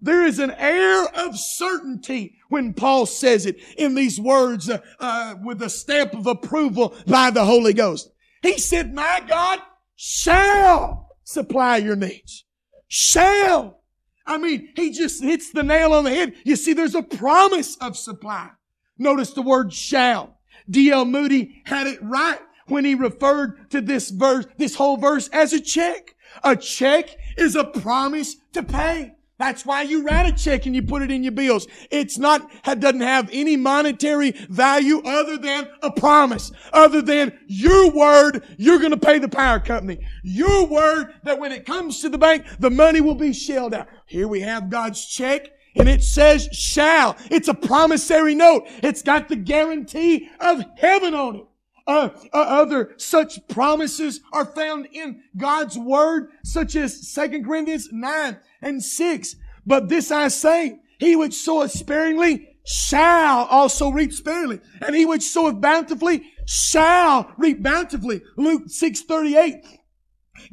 There 0.01 0.25
is 0.25 0.41
an 0.41 0.51
air 0.59 1.05
of 1.15 1.39
certainty 1.39 2.39
when 2.49 2.75
Paul 2.75 3.07
says 3.07 3.47
it 3.47 3.59
in 3.79 3.95
these 3.95 4.19
words 4.19 4.69
uh, 4.69 4.81
uh, 4.99 5.37
with 5.45 5.63
a 5.63 5.71
stamp 5.71 6.15
of 6.15 6.27
approval 6.27 6.97
by 7.07 7.31
the 7.31 7.45
Holy 7.45 7.73
Ghost. 7.73 8.11
He 8.43 8.59
said, 8.59 8.93
my 8.93 9.23
God 9.29 9.61
shall 9.95 11.12
supply 11.33 11.79
your 11.79 11.97
needs. 11.97 12.45
Shall. 12.89 13.81
I 14.27 14.39
mean, 14.39 14.69
he 14.77 14.91
just 14.91 15.23
hits 15.23 15.51
the 15.51 15.63
nail 15.63 15.93
on 15.93 16.05
the 16.05 16.11
head. 16.11 16.35
You 16.45 16.57
see, 16.57 16.73
there's 16.73 16.95
a 16.95 17.03
promise 17.03 17.77
of 17.77 17.97
supply. 17.97 18.51
Notice 18.99 19.33
the 19.33 19.43
word 19.43 19.73
shall. 19.73 20.39
D.L. 20.71 21.05
Moody 21.07 21.63
had 21.67 21.87
it 21.87 21.99
right 22.03 22.39
when 22.67 22.85
he 22.85 22.95
referred 22.95 23.71
to 23.71 23.81
this 23.81 24.11
verse, 24.11 24.47
this 24.59 24.77
whole 24.77 24.97
verse 24.97 25.29
as 25.29 25.53
a 25.53 25.61
check. 25.61 26.15
A 26.45 26.57
check 26.57 27.17
is 27.37 27.57
a 27.57 27.65
promise 27.65 28.37
to 28.53 28.63
pay. 28.63 29.17
That's 29.43 29.67
why 29.67 29.83
you 29.83 30.05
write 30.05 30.27
a 30.27 30.33
check 30.33 30.67
and 30.67 30.75
you 30.77 30.83
put 30.83 31.03
it 31.03 31.11
in 31.11 31.25
your 31.25 31.33
bills. 31.33 31.67
It's 31.91 32.17
not, 32.17 32.49
it 32.65 32.79
doesn't 32.79 33.01
have 33.01 33.29
any 33.33 33.57
monetary 33.57 34.31
value 34.49 35.03
other 35.05 35.37
than 35.37 35.69
a 35.83 35.91
promise, 35.91 36.53
other 36.73 37.03
than 37.03 37.37
your 37.49 37.91
word, 37.91 38.45
you're 38.57 38.79
going 38.79 38.93
to 38.93 38.97
pay 38.97 39.19
the 39.19 39.29
power 39.29 39.59
company. 39.59 39.99
Your 40.23 40.69
word 40.69 41.15
that 41.25 41.41
when 41.41 41.51
it 41.51 41.67
comes 41.67 42.01
to 42.03 42.09
the 42.09 42.19
bank, 42.19 42.47
the 42.61 42.71
money 42.71 43.01
will 43.01 43.17
be 43.17 43.33
shelled 43.33 43.75
out. 43.75 43.89
Here 44.07 44.29
we 44.29 44.43
have 44.43 44.71
God's 44.71 45.05
check. 45.05 45.49
And 45.75 45.89
it 45.89 46.05
says 46.05 46.49
shall. 46.53 47.17
It's 47.29 47.49
a 47.49 47.55
promissory 47.55 48.37
note. 48.37 48.69
It's 48.81 49.03
got 49.03 49.29
the 49.29 49.35
guarantee 49.35 50.31
of 50.39 50.63
heaven 50.77 51.15
on 51.15 51.35
it. 51.35 51.47
Uh, 51.85 52.11
uh, 52.33 52.37
other 52.37 52.95
such 52.97 53.41
promises 53.49 54.21
are 54.33 54.45
found 54.45 54.87
in 54.93 55.21
God's 55.37 55.77
word, 55.77 56.31
such 56.45 56.77
as 56.77 57.13
2 57.13 57.43
Corinthians 57.43 57.89
9 57.91 58.37
and 58.63 58.83
6. 58.83 59.37
But 59.67 59.89
this 59.89 60.11
I 60.11 60.29
say, 60.29 60.81
he 60.99 61.17
which 61.17 61.35
soweth 61.35 61.73
sparingly 61.73 62.49
shall 62.65 63.45
also 63.47 63.91
reap 63.91 64.13
sparingly. 64.13 64.61
And 64.81 64.95
he 64.95 65.05
which 65.05 65.23
soweth 65.23 65.61
bountifully 65.61 66.23
shall 66.47 67.33
reap 67.37 67.63
bountifully. 67.63 68.23
Luke 68.37 68.65
6 68.69 69.03
38 69.03 69.82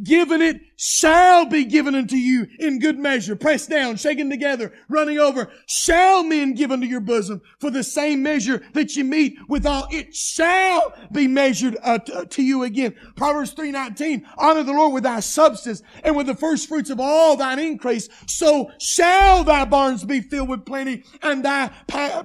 given 0.03 0.41
it 0.41 0.61
shall 0.75 1.45
be 1.45 1.65
given 1.65 1.95
unto 1.95 2.15
you 2.15 2.47
in 2.59 2.79
good 2.79 2.97
measure, 2.97 3.35
pressed 3.35 3.69
down, 3.69 3.97
shaken 3.97 4.29
together, 4.29 4.73
running 4.87 5.19
over, 5.19 5.51
shall 5.67 6.23
men 6.23 6.53
give 6.53 6.71
unto 6.71 6.87
your 6.87 7.01
bosom 7.01 7.41
for 7.59 7.69
the 7.69 7.83
same 7.83 8.23
measure 8.23 8.63
that 8.73 8.95
you 8.95 9.03
meet 9.03 9.37
withal. 9.47 9.87
It 9.91 10.15
shall 10.15 10.93
be 11.11 11.27
measured 11.27 11.77
uh, 11.83 11.99
uh, 12.13 12.25
to 12.25 12.43
you 12.43 12.63
again. 12.63 12.95
Proverbs 13.15 13.53
3.19, 13.53 14.23
honor 14.37 14.63
the 14.63 14.73
Lord 14.73 14.93
with 14.93 15.03
thy 15.03 15.19
substance 15.19 15.81
and 16.03 16.15
with 16.15 16.27
the 16.27 16.35
first 16.35 16.67
fruits 16.67 16.89
of 16.89 16.99
all 16.99 17.35
thine 17.35 17.59
increase. 17.59 18.07
So 18.27 18.71
shall 18.79 19.43
thy 19.43 19.65
barns 19.65 20.03
be 20.05 20.21
filled 20.21 20.49
with 20.49 20.65
plenty 20.65 21.03
and 21.21 21.43
thy 21.43 21.67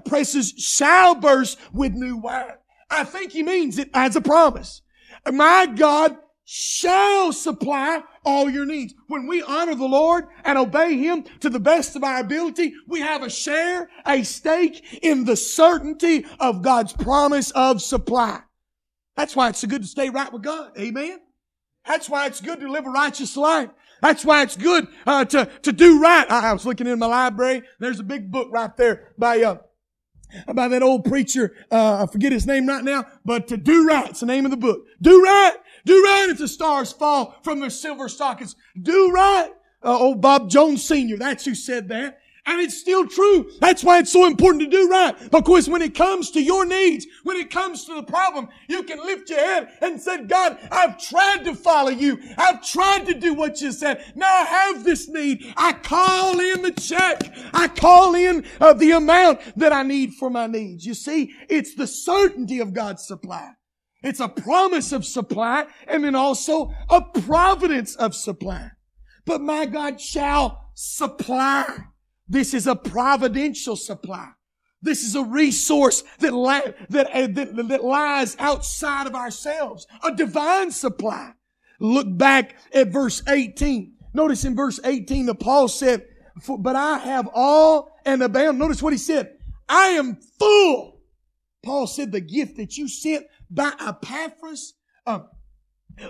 presses 0.04 0.50
shall 0.56 1.14
burst 1.14 1.58
with 1.72 1.92
new 1.92 2.16
wine. 2.16 2.52
I 2.90 3.04
think 3.04 3.32
he 3.32 3.42
means 3.42 3.78
it 3.78 3.90
as 3.92 4.14
a 4.14 4.20
promise. 4.20 4.82
My 5.26 5.66
God 5.66 6.16
shall 6.44 7.32
supply 7.32 8.02
all 8.24 8.50
your 8.50 8.66
needs. 8.66 8.94
When 9.08 9.26
we 9.26 9.42
honor 9.42 9.74
the 9.74 9.86
Lord 9.86 10.26
and 10.44 10.58
obey 10.58 10.96
Him 10.96 11.24
to 11.40 11.48
the 11.48 11.60
best 11.60 11.96
of 11.96 12.04
our 12.04 12.20
ability, 12.20 12.74
we 12.86 13.00
have 13.00 13.22
a 13.22 13.30
share, 13.30 13.88
a 14.06 14.22
stake 14.22 15.00
in 15.02 15.24
the 15.24 15.36
certainty 15.36 16.26
of 16.40 16.62
God's 16.62 16.92
promise 16.92 17.50
of 17.52 17.82
supply. 17.82 18.40
That's 19.16 19.34
why 19.36 19.48
it's 19.48 19.60
so 19.60 19.68
good 19.68 19.82
to 19.82 19.88
stay 19.88 20.10
right 20.10 20.32
with 20.32 20.42
God. 20.42 20.72
Amen. 20.78 21.20
That's 21.86 22.08
why 22.08 22.26
it's 22.26 22.40
good 22.40 22.60
to 22.60 22.70
live 22.70 22.86
a 22.86 22.90
righteous 22.90 23.36
life. 23.36 23.70
That's 24.00 24.24
why 24.24 24.42
it's 24.42 24.56
good 24.56 24.88
uh, 25.06 25.24
to 25.26 25.46
to 25.62 25.72
do 25.72 26.00
right. 26.00 26.30
I, 26.30 26.50
I 26.50 26.52
was 26.52 26.66
looking 26.66 26.86
in 26.86 26.98
my 26.98 27.06
library. 27.06 27.62
There's 27.78 28.00
a 28.00 28.04
big 28.04 28.30
book 28.30 28.48
right 28.50 28.74
there 28.76 29.12
by 29.16 29.42
uh, 29.42 29.58
by 30.52 30.68
that 30.68 30.82
old 30.82 31.04
preacher. 31.04 31.54
Uh, 31.70 32.02
I 32.02 32.12
forget 32.12 32.32
his 32.32 32.46
name 32.46 32.66
right 32.66 32.84
now, 32.84 33.06
but 33.24 33.48
to 33.48 33.56
do 33.56 33.86
right's 33.86 34.20
the 34.20 34.26
name 34.26 34.44
of 34.44 34.50
the 34.50 34.56
book. 34.56 34.84
Do 35.00 35.22
right, 35.22 35.54
do 35.84 36.02
right 36.02 36.28
if 36.30 36.38
the 36.38 36.48
stars 36.48 36.92
fall 36.92 37.36
from 37.42 37.60
their 37.60 37.70
silver 37.70 38.08
sockets. 38.08 38.56
Do 38.80 39.10
right. 39.10 39.50
Uh, 39.82 39.98
old 39.98 40.20
Bob 40.22 40.48
Jones 40.48 40.82
Sr. 40.82 41.18
That's 41.18 41.44
who 41.44 41.54
said 41.54 41.88
that. 41.88 42.20
And 42.46 42.60
it's 42.60 42.76
still 42.78 43.06
true. 43.06 43.50
That's 43.60 43.82
why 43.82 44.00
it's 44.00 44.12
so 44.12 44.26
important 44.26 44.64
to 44.64 44.70
do 44.70 44.88
right. 44.88 45.14
Because 45.30 45.66
when 45.66 45.80
it 45.80 45.94
comes 45.94 46.30
to 46.32 46.42
your 46.42 46.66
needs, 46.66 47.06
when 47.22 47.38
it 47.38 47.50
comes 47.50 47.86
to 47.86 47.94
the 47.94 48.02
problem, 48.02 48.48
you 48.68 48.82
can 48.82 48.98
lift 48.98 49.30
your 49.30 49.38
head 49.38 49.70
and 49.80 49.98
say, 49.98 50.24
God, 50.24 50.58
I've 50.70 51.00
tried 51.00 51.44
to 51.44 51.54
follow 51.54 51.90
you. 51.90 52.18
I've 52.36 52.62
tried 52.62 53.06
to 53.06 53.14
do 53.14 53.32
what 53.32 53.62
you 53.62 53.72
said. 53.72 54.04
Now 54.14 54.26
I 54.26 54.44
have 54.44 54.84
this 54.84 55.08
need. 55.08 55.54
I 55.56 55.72
call 55.72 56.38
in 56.38 56.60
the 56.60 56.72
check. 56.72 57.34
I 57.54 57.66
call 57.66 58.14
in 58.14 58.44
uh, 58.60 58.74
the 58.74 58.90
amount 58.90 59.40
that 59.56 59.72
I 59.72 59.82
need 59.82 60.12
for 60.12 60.28
my 60.28 60.46
needs. 60.46 60.84
You 60.84 60.94
see, 60.94 61.32
it's 61.48 61.74
the 61.74 61.86
certainty 61.86 62.60
of 62.60 62.74
God's 62.74 63.06
supply. 63.06 63.52
It's 64.04 64.20
a 64.20 64.28
promise 64.28 64.92
of 64.92 65.04
supply 65.04 65.64
and 65.88 66.04
then 66.04 66.14
also 66.14 66.72
a 66.90 67.00
providence 67.00 67.96
of 67.96 68.14
supply. 68.14 68.70
But 69.24 69.40
my 69.40 69.64
God 69.64 70.00
shall 70.00 70.70
supply. 70.74 71.66
This 72.28 72.52
is 72.52 72.66
a 72.66 72.76
providential 72.76 73.76
supply. 73.76 74.28
This 74.82 75.02
is 75.02 75.14
a 75.14 75.24
resource 75.24 76.04
that, 76.18 76.34
li- 76.34 76.74
that, 76.90 77.06
uh, 77.06 77.26
that, 77.28 77.68
that 77.68 77.82
lies 77.82 78.36
outside 78.38 79.06
of 79.06 79.14
ourselves. 79.14 79.86
A 80.02 80.14
divine 80.14 80.70
supply. 80.70 81.32
Look 81.80 82.18
back 82.18 82.56
at 82.74 82.88
verse 82.88 83.22
18. 83.26 83.94
Notice 84.12 84.44
in 84.44 84.54
verse 84.54 84.78
18 84.84 85.26
that 85.26 85.40
Paul 85.40 85.68
said, 85.68 86.06
but 86.58 86.76
I 86.76 86.98
have 86.98 87.28
all 87.32 87.96
and 88.04 88.22
abound. 88.22 88.58
Notice 88.58 88.82
what 88.82 88.92
he 88.92 88.98
said. 88.98 89.38
I 89.66 89.88
am 89.88 90.18
full. 90.38 91.00
Paul 91.64 91.86
said 91.86 92.12
the 92.12 92.20
gift 92.20 92.58
that 92.58 92.76
you 92.76 92.86
sent 92.86 93.24
by 93.54 93.72
Epaphras, 93.80 94.74
uh, 95.06 95.20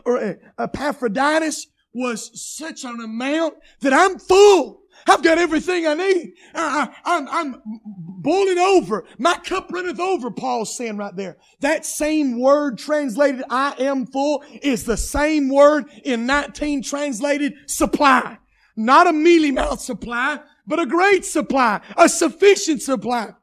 or 0.04 0.18
uh, 0.18 0.34
Epaphroditus 0.58 1.66
was 1.94 2.30
such 2.40 2.84
an 2.84 3.00
amount 3.00 3.54
that 3.80 3.92
I'm 3.92 4.18
full. 4.18 4.80
I've 5.08 5.22
got 5.22 5.38
everything 5.38 5.86
I 5.86 5.94
need. 5.94 6.34
I, 6.54 6.88
I'm, 7.04 7.28
I'm 7.28 7.62
boiling 7.66 8.58
over. 8.58 9.04
My 9.18 9.34
cup 9.34 9.70
runneth 9.70 10.00
over, 10.00 10.30
Paul's 10.30 10.76
saying 10.76 10.96
right 10.96 11.14
there. 11.14 11.36
That 11.60 11.84
same 11.84 12.40
word 12.40 12.78
translated, 12.78 13.44
I 13.50 13.74
am 13.78 14.06
full, 14.06 14.42
is 14.62 14.84
the 14.84 14.96
same 14.96 15.48
word 15.48 15.86
in 16.04 16.26
19 16.26 16.82
translated 16.82 17.54
supply. 17.66 18.38
Not 18.76 19.06
a 19.06 19.12
mealy 19.12 19.50
mouth 19.50 19.80
supply, 19.80 20.40
but 20.66 20.80
a 20.80 20.86
great 20.86 21.24
supply, 21.24 21.80
a 21.96 22.08
sufficient 22.08 22.82
supply. 22.82 23.34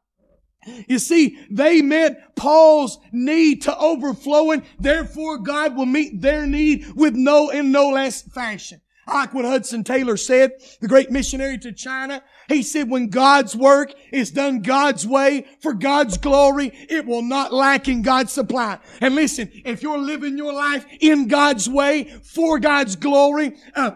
You 0.87 0.99
see, 0.99 1.39
they 1.49 1.81
met 1.81 2.35
Paul's 2.35 2.99
need 3.11 3.63
to 3.63 3.77
overflowing. 3.77 4.63
Therefore, 4.79 5.39
God 5.39 5.75
will 5.75 5.87
meet 5.87 6.21
their 6.21 6.45
need 6.45 6.85
with 6.95 7.15
no, 7.15 7.49
in 7.49 7.71
no 7.71 7.89
less 7.89 8.21
fashion. 8.21 8.81
Like 9.07 9.33
what 9.33 9.45
Hudson 9.45 9.83
Taylor 9.83 10.15
said, 10.15 10.51
the 10.79 10.87
great 10.87 11.09
missionary 11.09 11.57
to 11.59 11.71
China. 11.71 12.23
He 12.47 12.61
said, 12.61 12.89
when 12.89 13.07
God's 13.07 13.55
work 13.55 13.93
is 14.11 14.31
done 14.31 14.61
God's 14.61 15.07
way 15.07 15.47
for 15.59 15.73
God's 15.73 16.17
glory, 16.17 16.71
it 16.89 17.05
will 17.05 17.23
not 17.23 17.51
lack 17.51 17.87
in 17.87 18.03
God's 18.03 18.31
supply. 18.31 18.79
And 19.01 19.15
listen, 19.15 19.49
if 19.65 19.81
you're 19.81 19.97
living 19.97 20.37
your 20.37 20.53
life 20.53 20.85
in 20.99 21.27
God's 21.27 21.67
way 21.67 22.13
for 22.23 22.59
God's 22.59 22.95
glory, 22.95 23.55
uh, 23.75 23.91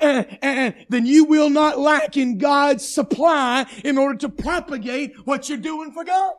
and, 0.00 0.38
and, 0.42 0.74
then 0.88 1.06
you 1.06 1.24
will 1.24 1.50
not 1.50 1.78
lack 1.78 2.16
in 2.16 2.38
God's 2.38 2.86
supply 2.86 3.66
in 3.84 3.98
order 3.98 4.18
to 4.18 4.28
propagate 4.28 5.14
what 5.24 5.48
you're 5.48 5.58
doing 5.58 5.92
for 5.92 6.04
God. 6.04 6.34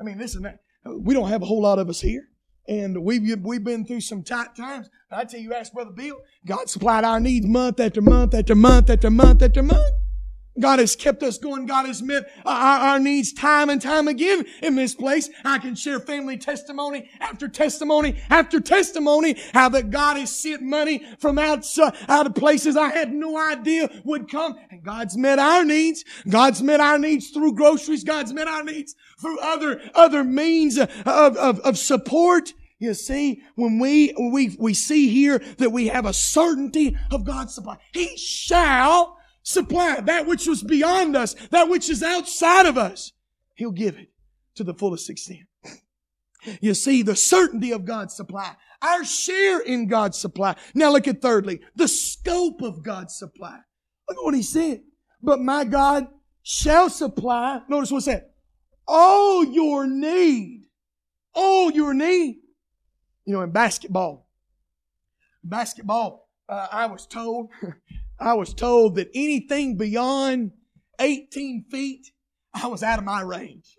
I 0.00 0.04
mean, 0.04 0.18
listen, 0.18 0.46
we 0.84 1.14
don't 1.14 1.28
have 1.28 1.42
a 1.42 1.46
whole 1.46 1.62
lot 1.62 1.78
of 1.78 1.88
us 1.88 2.00
here. 2.00 2.28
And 2.68 3.02
we've, 3.04 3.22
we've 3.42 3.62
been 3.62 3.86
through 3.86 4.00
some 4.00 4.22
tight 4.22 4.56
times. 4.56 4.90
I 5.10 5.24
tell 5.24 5.40
you, 5.40 5.54
ask 5.54 5.72
Brother 5.72 5.92
Bill, 5.92 6.16
God 6.44 6.68
supplied 6.68 7.04
our 7.04 7.20
needs 7.20 7.46
month 7.46 7.78
after 7.78 8.02
month 8.02 8.34
after 8.34 8.54
month 8.54 8.90
after 8.90 9.10
month 9.10 9.42
after 9.42 9.62
month. 9.62 9.94
God 10.58 10.78
has 10.78 10.96
kept 10.96 11.22
us 11.22 11.38
going. 11.38 11.66
God 11.66 11.86
has 11.86 12.02
met 12.02 12.30
our, 12.44 12.78
our, 12.78 12.98
needs 12.98 13.32
time 13.32 13.70
and 13.70 13.80
time 13.80 14.08
again 14.08 14.44
in 14.62 14.74
this 14.74 14.94
place. 14.94 15.28
I 15.44 15.58
can 15.58 15.74
share 15.74 16.00
family 16.00 16.36
testimony 16.38 17.10
after 17.20 17.48
testimony 17.48 18.20
after 18.30 18.60
testimony 18.60 19.36
how 19.52 19.68
that 19.70 19.90
God 19.90 20.16
has 20.16 20.34
sent 20.34 20.62
money 20.62 21.06
from 21.18 21.38
outside, 21.38 21.94
uh, 22.08 22.12
out 22.12 22.26
of 22.26 22.34
places 22.34 22.76
I 22.76 22.88
had 22.88 23.12
no 23.12 23.38
idea 23.38 23.90
would 24.04 24.30
come. 24.30 24.56
And 24.70 24.82
God's 24.82 25.16
met 25.16 25.38
our 25.38 25.64
needs. 25.64 26.04
God's 26.28 26.62
met 26.62 26.80
our 26.80 26.98
needs 26.98 27.30
through 27.30 27.54
groceries. 27.54 28.04
God's 28.04 28.32
met 28.32 28.48
our 28.48 28.64
needs 28.64 28.94
through 29.20 29.38
other, 29.40 29.80
other 29.94 30.24
means 30.24 30.78
of, 30.78 30.90
of, 31.06 31.60
of 31.60 31.78
support. 31.78 32.52
You 32.78 32.92
see, 32.94 33.42
when 33.54 33.78
we, 33.78 34.14
we, 34.18 34.54
we 34.58 34.74
see 34.74 35.08
here 35.08 35.38
that 35.58 35.72
we 35.72 35.88
have 35.88 36.04
a 36.04 36.12
certainty 36.12 36.96
of 37.10 37.24
God's 37.24 37.54
supply, 37.54 37.78
He 37.92 38.16
shall 38.16 39.16
supply 39.46 40.00
that 40.00 40.26
which 40.26 40.46
was 40.46 40.62
beyond 40.62 41.16
us, 41.16 41.34
that 41.50 41.68
which 41.68 41.88
is 41.88 42.02
outside 42.02 42.66
of 42.66 42.76
us. 42.76 43.12
He'll 43.54 43.70
give 43.70 43.96
it 43.96 44.08
to 44.56 44.64
the 44.64 44.74
fullest 44.74 45.08
extent. 45.08 45.46
You 46.60 46.74
see, 46.74 47.02
the 47.02 47.16
certainty 47.16 47.72
of 47.72 47.84
God's 47.84 48.14
supply, 48.14 48.54
our 48.80 49.04
share 49.04 49.60
in 49.60 49.88
God's 49.88 50.18
supply. 50.18 50.54
Now 50.74 50.92
look 50.92 51.08
at 51.08 51.20
thirdly, 51.20 51.60
the 51.74 51.88
scope 51.88 52.62
of 52.62 52.82
God's 52.82 53.16
supply. 53.16 53.58
Look 54.08 54.18
at 54.18 54.24
what 54.24 54.34
he 54.34 54.42
said. 54.42 54.82
But 55.22 55.40
my 55.40 55.64
God 55.64 56.06
shall 56.42 56.88
supply, 56.88 57.62
notice 57.68 57.90
what's 57.90 58.06
that? 58.06 58.34
All 58.86 59.44
your 59.44 59.86
need. 59.86 60.66
All 61.34 61.70
your 61.70 61.92
need 61.92 62.36
you 63.26 63.34
know, 63.34 63.42
in 63.42 63.50
basketball, 63.50 64.28
basketball, 65.42 66.30
uh, 66.48 66.68
I 66.70 66.86
was 66.86 67.06
told, 67.06 67.50
I 68.18 68.34
was 68.34 68.54
told 68.54 68.96
that 68.96 69.10
anything 69.14 69.76
beyond 69.76 70.52
18 70.98 71.64
feet, 71.70 72.12
I 72.54 72.66
was 72.66 72.82
out 72.82 72.98
of 72.98 73.04
my 73.04 73.20
range. 73.20 73.76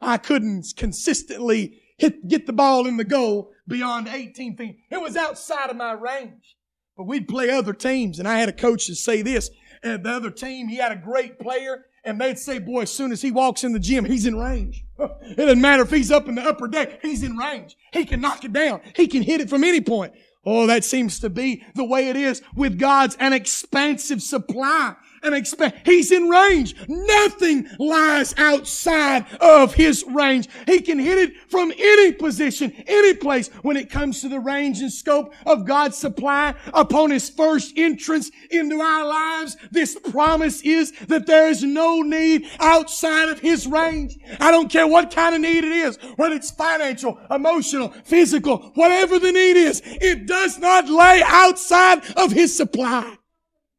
I 0.00 0.16
couldn't 0.16 0.66
consistently 0.76 1.82
hit, 1.98 2.28
get 2.28 2.46
the 2.46 2.52
ball 2.52 2.86
in 2.86 2.96
the 2.96 3.04
goal 3.04 3.52
beyond 3.68 4.08
18 4.08 4.56
feet. 4.56 4.78
It 4.90 5.00
was 5.00 5.16
outside 5.16 5.70
of 5.70 5.76
my 5.76 5.92
range. 5.92 6.56
But 6.96 7.04
we'd 7.04 7.28
play 7.28 7.50
other 7.50 7.74
teams, 7.74 8.18
and 8.18 8.26
I 8.26 8.38
had 8.38 8.48
a 8.48 8.54
coach 8.54 8.86
to 8.86 8.94
say 8.94 9.20
this. 9.20 9.50
And 9.82 10.02
the 10.04 10.10
other 10.10 10.30
team, 10.30 10.68
he 10.68 10.76
had 10.76 10.92
a 10.92 10.96
great 10.96 11.38
player, 11.38 11.84
and 12.04 12.18
they'd 12.18 12.38
say, 12.38 12.58
boy, 12.58 12.82
as 12.82 12.90
soon 12.90 13.12
as 13.12 13.20
he 13.20 13.30
walks 13.30 13.64
in 13.64 13.72
the 13.72 13.78
gym, 13.78 14.06
he's 14.06 14.26
in 14.26 14.38
range. 14.38 14.84
It 15.28 15.36
doesn't 15.36 15.60
matter 15.60 15.82
if 15.82 15.90
he's 15.90 16.12
up 16.12 16.28
in 16.28 16.36
the 16.36 16.42
upper 16.42 16.68
deck, 16.68 17.02
he's 17.02 17.22
in 17.22 17.36
range. 17.36 17.76
He 17.92 18.06
can 18.06 18.20
knock 18.20 18.44
it 18.44 18.52
down. 18.52 18.80
He 18.94 19.08
can 19.08 19.22
hit 19.22 19.40
it 19.40 19.50
from 19.50 19.64
any 19.64 19.80
point. 19.80 20.14
Oh, 20.48 20.68
that 20.68 20.84
seems 20.84 21.18
to 21.20 21.28
be 21.28 21.64
the 21.74 21.84
way 21.84 22.08
it 22.08 22.16
is 22.16 22.40
with 22.54 22.78
God's 22.78 23.16
an 23.16 23.32
expansive 23.32 24.22
supply 24.22 24.94
and 25.26 25.34
expand. 25.34 25.74
He's 25.84 26.12
in 26.12 26.28
range. 26.28 26.74
Nothing 26.88 27.68
lies 27.78 28.34
outside 28.38 29.26
of 29.40 29.74
his 29.74 30.04
range. 30.08 30.48
He 30.66 30.80
can 30.80 30.98
hit 30.98 31.18
it 31.18 31.50
from 31.50 31.72
any 31.76 32.12
position, 32.12 32.72
any 32.86 33.14
place 33.14 33.48
when 33.62 33.76
it 33.76 33.90
comes 33.90 34.20
to 34.20 34.28
the 34.28 34.40
range 34.40 34.80
and 34.80 34.92
scope 34.92 35.34
of 35.44 35.66
God's 35.66 35.96
supply 35.96 36.54
upon 36.72 37.10
his 37.10 37.28
first 37.28 37.74
entrance 37.76 38.30
into 38.50 38.80
our 38.80 39.04
lives. 39.06 39.56
This 39.70 39.98
promise 40.10 40.62
is 40.62 40.92
that 41.08 41.26
there 41.26 41.48
is 41.48 41.62
no 41.62 42.02
need 42.02 42.46
outside 42.60 43.28
of 43.28 43.40
his 43.40 43.66
range. 43.66 44.16
I 44.40 44.50
don't 44.50 44.70
care 44.70 44.86
what 44.86 45.10
kind 45.10 45.34
of 45.34 45.40
need 45.40 45.64
it 45.64 45.72
is, 45.72 45.96
whether 46.16 46.34
it's 46.34 46.50
financial, 46.50 47.18
emotional, 47.30 47.90
physical, 48.04 48.58
whatever 48.74 49.18
the 49.18 49.32
need 49.32 49.56
is, 49.56 49.82
it 49.84 50.26
does 50.26 50.58
not 50.58 50.88
lay 50.88 51.22
outside 51.24 52.02
of 52.16 52.32
his 52.32 52.56
supply. 52.56 53.16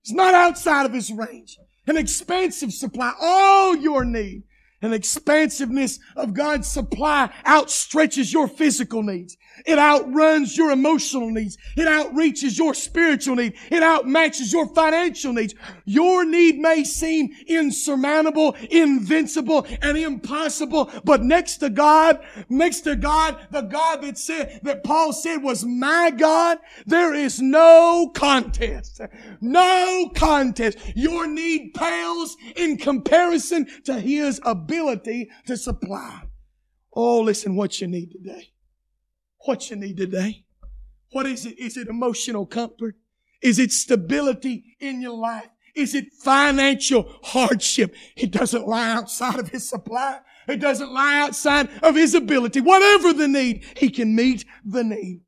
It's 0.08 0.16
not 0.16 0.34
outside 0.34 0.86
of 0.86 0.94
his 0.94 1.12
range. 1.12 1.60
An 1.86 1.98
expansive 1.98 2.72
supply, 2.72 3.12
all 3.20 3.76
your 3.76 4.06
need. 4.06 4.44
An 4.82 4.94
expansiveness 4.94 6.00
of 6.16 6.34
God's 6.34 6.70
supply 6.70 7.30
outstretches 7.46 8.32
your 8.32 8.48
physical 8.48 9.04
needs. 9.04 9.36
It 9.66 9.80
outruns 9.80 10.58
your 10.58 10.72
emotional 10.72 11.30
needs. 11.30 11.58
It 11.76 11.88
outreaches 11.88 12.58
your 12.58 12.74
spiritual 12.74 13.36
need. 13.36 13.54
It 13.72 13.82
outmatches 13.82 14.52
your 14.52 14.68
financial 14.68 15.34
needs. 15.34 15.56
Your 15.86 16.26
need 16.26 16.60
may 16.60 16.84
seem 16.84 17.30
insurmountable, 17.48 18.56
invincible, 18.70 19.66
and 19.82 19.98
impossible, 19.98 20.92
but 21.04 21.24
next 21.24 21.58
to 21.58 21.70
God, 21.70 22.20
next 22.50 22.82
to 22.82 22.96
God, 22.96 23.38
the 23.52 23.62
God 23.62 24.02
that 24.02 24.18
said, 24.18 24.60
that 24.64 24.84
Paul 24.84 25.14
said 25.14 25.38
was 25.38 25.66
my 25.66 26.12
God, 26.12 26.60
there 26.86 27.14
is 27.14 27.42
no 27.42 28.12
contest. 28.14 29.02
No 29.42 30.12
contest. 30.16 30.78
Your 30.96 31.28
need 31.28 31.74
pales 31.74 32.38
in 32.56 32.78
comparison 32.78 33.68
to 33.86 34.00
His 34.00 34.40
ability 34.44 35.30
to 35.46 35.58
supply. 35.58 36.24
Oh, 36.94 37.22
listen 37.22 37.56
what 37.56 37.80
you 37.80 37.88
need 37.88 38.12
today 38.12 38.52
what 39.48 39.70
you 39.70 39.76
need 39.76 39.98
today. 39.98 40.44
What 41.12 41.26
is 41.26 41.46
it? 41.46 41.58
Is 41.58 41.78
it 41.78 41.88
emotional 41.88 42.46
comfort? 42.46 42.96
Is 43.42 43.60
it 43.60 43.72
stability 43.72 44.76
in 44.80 45.02
your 45.02 45.18
life? 45.18 45.48
Is 45.76 45.94
it 45.94 46.12
financial 46.14 47.08
hardship? 47.24 47.96
It 48.16 48.32
doesn't 48.32 48.68
lie 48.68 48.92
outside 48.92 49.40
of 49.40 49.50
His 49.50 49.70
supply. 49.70 50.20
It 50.48 50.58
doesn't 50.58 50.92
lie 50.92 51.20
outside 51.22 51.70
of 51.84 51.96
His 51.96 52.14
ability. 52.14 52.62
Whatever 52.62 53.14
the 53.14 53.28
need, 53.28 53.64
He 53.78 53.90
can 53.90 54.16
meet 54.16 54.44
the 54.66 54.84
need. 54.84 55.22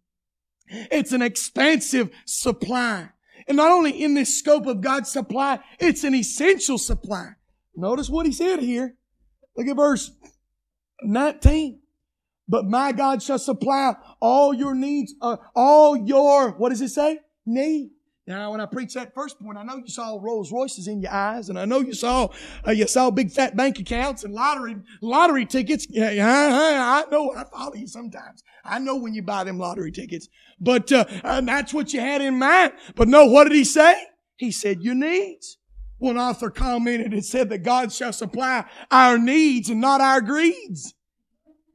It's 0.67 1.11
an 1.11 1.21
expansive 1.21 2.09
supply. 2.25 3.09
And 3.47 3.57
not 3.57 3.71
only 3.71 4.03
in 4.03 4.15
this 4.15 4.37
scope 4.37 4.65
of 4.65 4.81
God's 4.81 5.11
supply, 5.11 5.59
it's 5.79 6.03
an 6.03 6.15
essential 6.15 6.77
supply. 6.77 7.31
Notice 7.75 8.09
what 8.09 8.25
He 8.25 8.31
said 8.31 8.59
here. 8.59 8.95
Look 9.55 9.67
at 9.67 9.75
verse 9.75 10.11
19. 11.03 11.79
But 12.49 12.65
my 12.65 12.91
God 12.91 13.21
shall 13.21 13.37
supply 13.37 13.93
all 14.19 14.53
your 14.53 14.73
needs, 14.73 15.13
uh, 15.21 15.37
all 15.55 15.95
your, 15.95 16.51
what 16.57 16.69
does 16.69 16.81
it 16.81 16.89
say? 16.89 17.19
Need. 17.45 17.91
Now, 18.25 18.51
when 18.51 18.61
I 18.61 18.67
preach 18.67 18.93
that 18.93 19.15
first 19.15 19.39
point, 19.39 19.57
I 19.57 19.63
know 19.63 19.77
you 19.77 19.87
saw 19.87 20.19
Rolls 20.21 20.51
Royces 20.51 20.87
in 20.87 21.01
your 21.01 21.11
eyes, 21.11 21.49
and 21.49 21.57
I 21.57 21.65
know 21.65 21.79
you 21.79 21.93
saw 21.93 22.27
uh, 22.67 22.71
you 22.71 22.85
saw 22.85 23.09
big 23.09 23.31
fat 23.31 23.55
bank 23.55 23.79
accounts 23.79 24.23
and 24.23 24.35
lottery 24.35 24.75
lottery 25.01 25.47
tickets. 25.47 25.87
Yeah, 25.89 26.27
I, 26.27 27.03
I 27.07 27.09
know 27.09 27.33
I 27.35 27.45
follow 27.45 27.73
you 27.73 27.87
sometimes. 27.87 28.43
I 28.63 28.77
know 28.77 28.97
when 28.97 29.15
you 29.15 29.23
buy 29.23 29.45
them 29.45 29.57
lottery 29.57 29.91
tickets, 29.91 30.27
but 30.59 30.91
uh, 30.91 31.05
that's 31.41 31.73
what 31.73 31.91
you 31.91 32.01
had 32.01 32.21
in 32.21 32.37
mind. 32.37 32.73
But 32.95 33.07
no, 33.07 33.25
what 33.25 33.45
did 33.45 33.53
he 33.53 33.63
say? 33.63 33.95
He 34.35 34.51
said 34.51 34.83
your 34.83 34.95
needs. 34.95 35.57
One 35.97 36.19
author 36.19 36.51
commented 36.51 37.13
and 37.13 37.25
said 37.25 37.49
that 37.49 37.63
God 37.63 37.91
shall 37.91 38.13
supply 38.13 38.65
our 38.91 39.17
needs 39.17 39.71
and 39.71 39.81
not 39.81 40.01
our 40.01 40.21
greeds. 40.21 40.93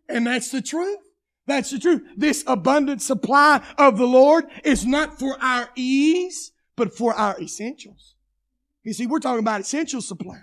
And 0.09 0.27
that's 0.27 0.51
the 0.51 0.63
truth. 0.63 0.99
That's 1.47 1.71
the 1.71 1.79
truth. 1.79 2.03
This 2.17 2.43
abundant 2.47 3.03
supply 3.03 3.63
of 3.77 3.99
the 3.99 4.07
Lord 4.07 4.45
is 4.65 4.87
not 4.87 5.19
for 5.19 5.37
our 5.43 5.69
ease, 5.77 6.53
but 6.77 6.97
for 6.97 7.15
our 7.15 7.41
essentials. 7.41 8.15
You 8.83 8.93
see, 8.93 9.07
we're 9.07 9.21
talking 9.21 9.41
about 9.41 9.61
essential 9.61 10.01
supply. 10.01 10.41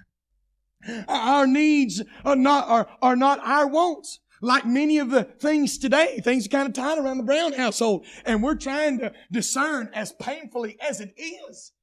Our 1.08 1.46
needs 1.46 2.02
are 2.26 2.36
not, 2.36 2.68
are, 2.68 2.88
are 3.02 3.16
not 3.16 3.40
our 3.40 3.68
wants. 3.68 4.20
Like 4.44 4.66
many 4.66 4.98
of 4.98 5.12
the 5.12 5.24
things 5.24 5.78
today, 5.78 6.20
things 6.24 6.48
are 6.48 6.50
kind 6.50 6.68
of 6.68 6.74
tight 6.74 6.98
around 6.98 7.18
the 7.18 7.24
Brown 7.24 7.54
household. 7.54 8.06
And 8.26 8.42
we're 8.42 8.56
trying 8.56 8.98
to 9.00 9.14
discern 9.32 9.92
as 9.94 10.14
painfully 10.14 10.78
as 10.82 11.00
it 11.00 11.14
is 11.18 11.74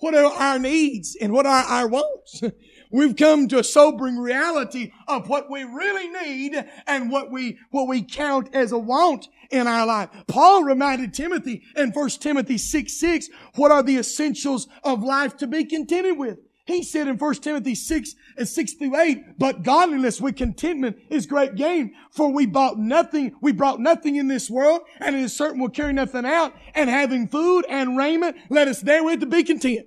what 0.00 0.14
are 0.14 0.32
our 0.32 0.58
needs 0.58 1.16
and 1.20 1.32
what 1.32 1.46
are 1.46 1.64
our 1.64 1.88
wants? 1.88 2.42
We've 2.90 3.16
come 3.16 3.48
to 3.48 3.58
a 3.58 3.64
sobering 3.64 4.18
reality 4.18 4.92
of 5.06 5.28
what 5.28 5.50
we 5.50 5.64
really 5.64 6.08
need 6.08 6.64
and 6.86 7.10
what 7.10 7.30
we, 7.30 7.58
what 7.70 7.88
we 7.88 8.02
count 8.02 8.54
as 8.54 8.72
a 8.72 8.78
want 8.78 9.28
in 9.50 9.66
our 9.66 9.86
life. 9.86 10.10
Paul 10.26 10.64
reminded 10.64 11.12
Timothy 11.12 11.62
in 11.76 11.90
1 11.90 12.08
Timothy 12.10 12.58
6, 12.58 12.92
6, 12.92 13.28
what 13.56 13.70
are 13.70 13.82
the 13.82 13.98
essentials 13.98 14.68
of 14.84 15.02
life 15.02 15.36
to 15.38 15.46
be 15.46 15.64
contented 15.64 16.16
with? 16.18 16.38
He 16.68 16.82
said 16.82 17.08
in 17.08 17.16
1 17.16 17.34
Timothy 17.36 17.74
6 17.74 18.14
and 18.36 18.46
6 18.46 18.72
through 18.74 18.94
8, 18.94 19.38
but 19.38 19.62
godliness 19.62 20.20
with 20.20 20.36
contentment 20.36 20.98
is 21.08 21.24
great 21.24 21.54
gain. 21.54 21.94
For 22.10 22.30
we 22.30 22.44
bought 22.44 22.78
nothing, 22.78 23.34
we 23.40 23.52
brought 23.52 23.80
nothing 23.80 24.16
in 24.16 24.28
this 24.28 24.50
world, 24.50 24.82
and 25.00 25.16
it 25.16 25.22
is 25.22 25.34
certain 25.34 25.60
we'll 25.60 25.70
carry 25.70 25.94
nothing 25.94 26.26
out. 26.26 26.52
And 26.74 26.90
having 26.90 27.26
food 27.26 27.64
and 27.70 27.96
raiment, 27.96 28.36
let 28.50 28.68
us 28.68 28.82
therewith 28.82 29.20
to 29.20 29.26
be 29.26 29.44
content. 29.44 29.86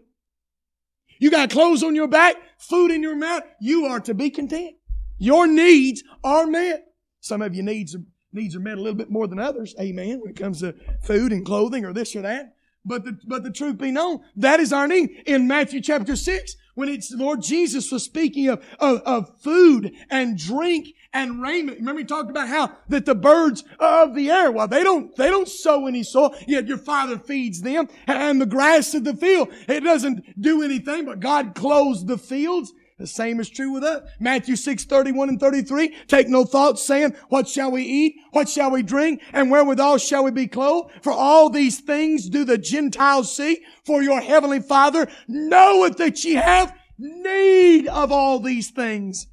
You 1.19 1.29
got 1.29 1.51
clothes 1.51 1.83
on 1.83 1.93
your 1.93 2.07
back, 2.07 2.35
food 2.61 2.91
in 2.91 3.01
your 3.01 3.15
mouth, 3.15 3.43
you 3.59 3.85
are 3.85 3.99
to 4.01 4.13
be 4.13 4.29
content. 4.29 4.75
Your 5.17 5.47
needs 5.47 6.03
are 6.23 6.47
met. 6.47 6.85
Some 7.19 7.41
of 7.41 7.53
your 7.53 7.63
needs 7.63 7.95
are, 7.95 8.03
needs 8.33 8.55
are 8.55 8.59
met 8.59 8.77
a 8.77 8.81
little 8.81 8.97
bit 8.97 9.11
more 9.11 9.27
than 9.27 9.39
others. 9.39 9.75
Amen. 9.79 10.19
When 10.21 10.31
it 10.31 10.35
comes 10.35 10.61
to 10.61 10.75
food 11.03 11.31
and 11.31 11.45
clothing 11.45 11.85
or 11.85 11.93
this 11.93 12.15
or 12.15 12.21
that. 12.21 12.55
But 12.83 13.05
the, 13.05 13.19
but 13.27 13.43
the 13.43 13.51
truth 13.51 13.77
be 13.77 13.91
known, 13.91 14.21
that 14.37 14.59
is 14.59 14.73
our 14.73 14.87
need. 14.87 15.23
In 15.27 15.47
Matthew 15.47 15.81
chapter 15.81 16.15
6, 16.15 16.55
when 16.73 16.89
it's 16.89 17.13
Lord 17.13 17.41
Jesus 17.43 17.91
was 17.91 18.03
speaking 18.03 18.47
of, 18.47 18.63
of, 18.79 19.01
of 19.01 19.39
food 19.41 19.93
and 20.09 20.37
drink 20.37 20.87
and 21.13 21.41
raiment. 21.41 21.79
Remember 21.79 21.99
he 21.99 22.05
talked 22.05 22.29
about 22.29 22.47
how 22.47 22.71
that 22.89 23.05
the 23.05 23.15
birds 23.15 23.63
of 23.79 24.15
the 24.15 24.29
air, 24.29 24.51
well, 24.51 24.67
they 24.67 24.83
don't, 24.83 25.15
they 25.15 25.29
don't 25.29 25.47
sow 25.47 25.87
any 25.87 26.03
soil, 26.03 26.35
yet 26.47 26.67
your 26.67 26.77
father 26.77 27.17
feeds 27.17 27.61
them. 27.61 27.87
And 28.07 28.41
the 28.41 28.45
grass 28.45 28.93
of 28.93 29.03
the 29.03 29.15
field, 29.15 29.49
it 29.67 29.83
doesn't 29.83 30.41
do 30.41 30.61
anything, 30.61 31.05
but 31.05 31.19
God 31.19 31.55
clothes 31.55 32.05
the 32.05 32.17
fields. 32.17 32.73
The 32.97 33.07
same 33.07 33.39
is 33.39 33.49
true 33.49 33.71
with 33.71 33.83
us. 33.83 34.07
Matthew 34.19 34.55
6, 34.55 34.85
31 34.85 35.29
and 35.29 35.39
33. 35.39 35.95
Take 36.05 36.29
no 36.29 36.45
thought 36.45 36.77
saying, 36.77 37.15
what 37.29 37.47
shall 37.47 37.71
we 37.71 37.81
eat? 37.81 38.15
What 38.29 38.47
shall 38.47 38.69
we 38.69 38.83
drink? 38.83 39.23
And 39.33 39.49
wherewithal 39.49 39.97
shall 39.97 40.23
we 40.23 40.29
be 40.29 40.45
clothed? 40.45 40.91
For 41.01 41.11
all 41.11 41.49
these 41.49 41.79
things 41.79 42.29
do 42.29 42.45
the 42.45 42.59
Gentiles 42.59 43.35
seek. 43.35 43.63
For 43.83 44.03
your 44.03 44.21
heavenly 44.21 44.59
Father 44.59 45.07
knoweth 45.27 45.97
that 45.97 46.23
ye 46.23 46.33
have 46.35 46.77
need 46.99 47.87
of 47.87 48.11
all 48.11 48.39
these 48.39 48.69
things. 48.69 49.25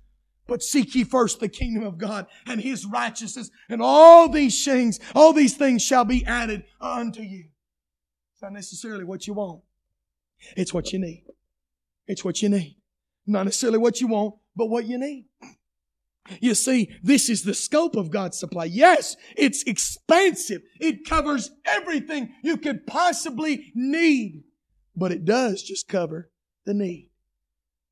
But 0.49 0.63
seek 0.63 0.95
ye 0.95 1.05
first 1.05 1.39
the 1.39 1.49
kingdom 1.49 1.85
of 1.85 1.99
God 1.99 2.27
and 2.47 2.61
his 2.61 2.87
righteousness, 2.87 3.51
and 3.69 3.81
all 3.81 4.29
these 4.29 4.65
things, 4.65 4.99
all 5.15 5.33
these 5.33 5.57
things 5.57 5.83
shall 5.83 6.05
be 6.07 6.25
added 6.27 6.65
unto 6.81 7.23
you. 7.23 7.45
It's 8.33 8.43
not 8.43 8.55
necessarily 8.55 9.05
what 9.05 9.27
you 9.27 9.35
want. 9.35 9.61
It's 10.57 10.73
what 10.73 10.93
you 10.93 10.99
need. 10.99 11.25
It's 12.07 12.25
what 12.25 12.41
you 12.41 12.49
need. 12.49 12.79
Not 13.27 13.45
necessarily 13.45 13.79
what 13.79 14.01
you 14.01 14.09
want, 14.09 14.37
but 14.57 14.71
what 14.71 14.87
you 14.87 14.99
need. 14.99 15.27
You 16.41 16.55
see, 16.55 16.91
this 17.03 17.29
is 17.29 17.43
the 17.43 17.55
scope 17.55 17.95
of 17.97 18.11
God's 18.11 18.39
supply. 18.39 18.65
Yes, 18.65 19.17
it's 19.37 19.63
expansive. 19.65 20.63
It 20.81 21.07
covers 21.07 21.51
everything 21.67 22.35
you 22.43 22.57
could 22.57 22.87
possibly 22.87 23.71
need, 23.75 24.45
but 24.97 25.13
it 25.13 25.25
does 25.25 25.63
just 25.63 25.89
cover 25.89 26.31
the 26.65 26.75
need. 26.75 27.08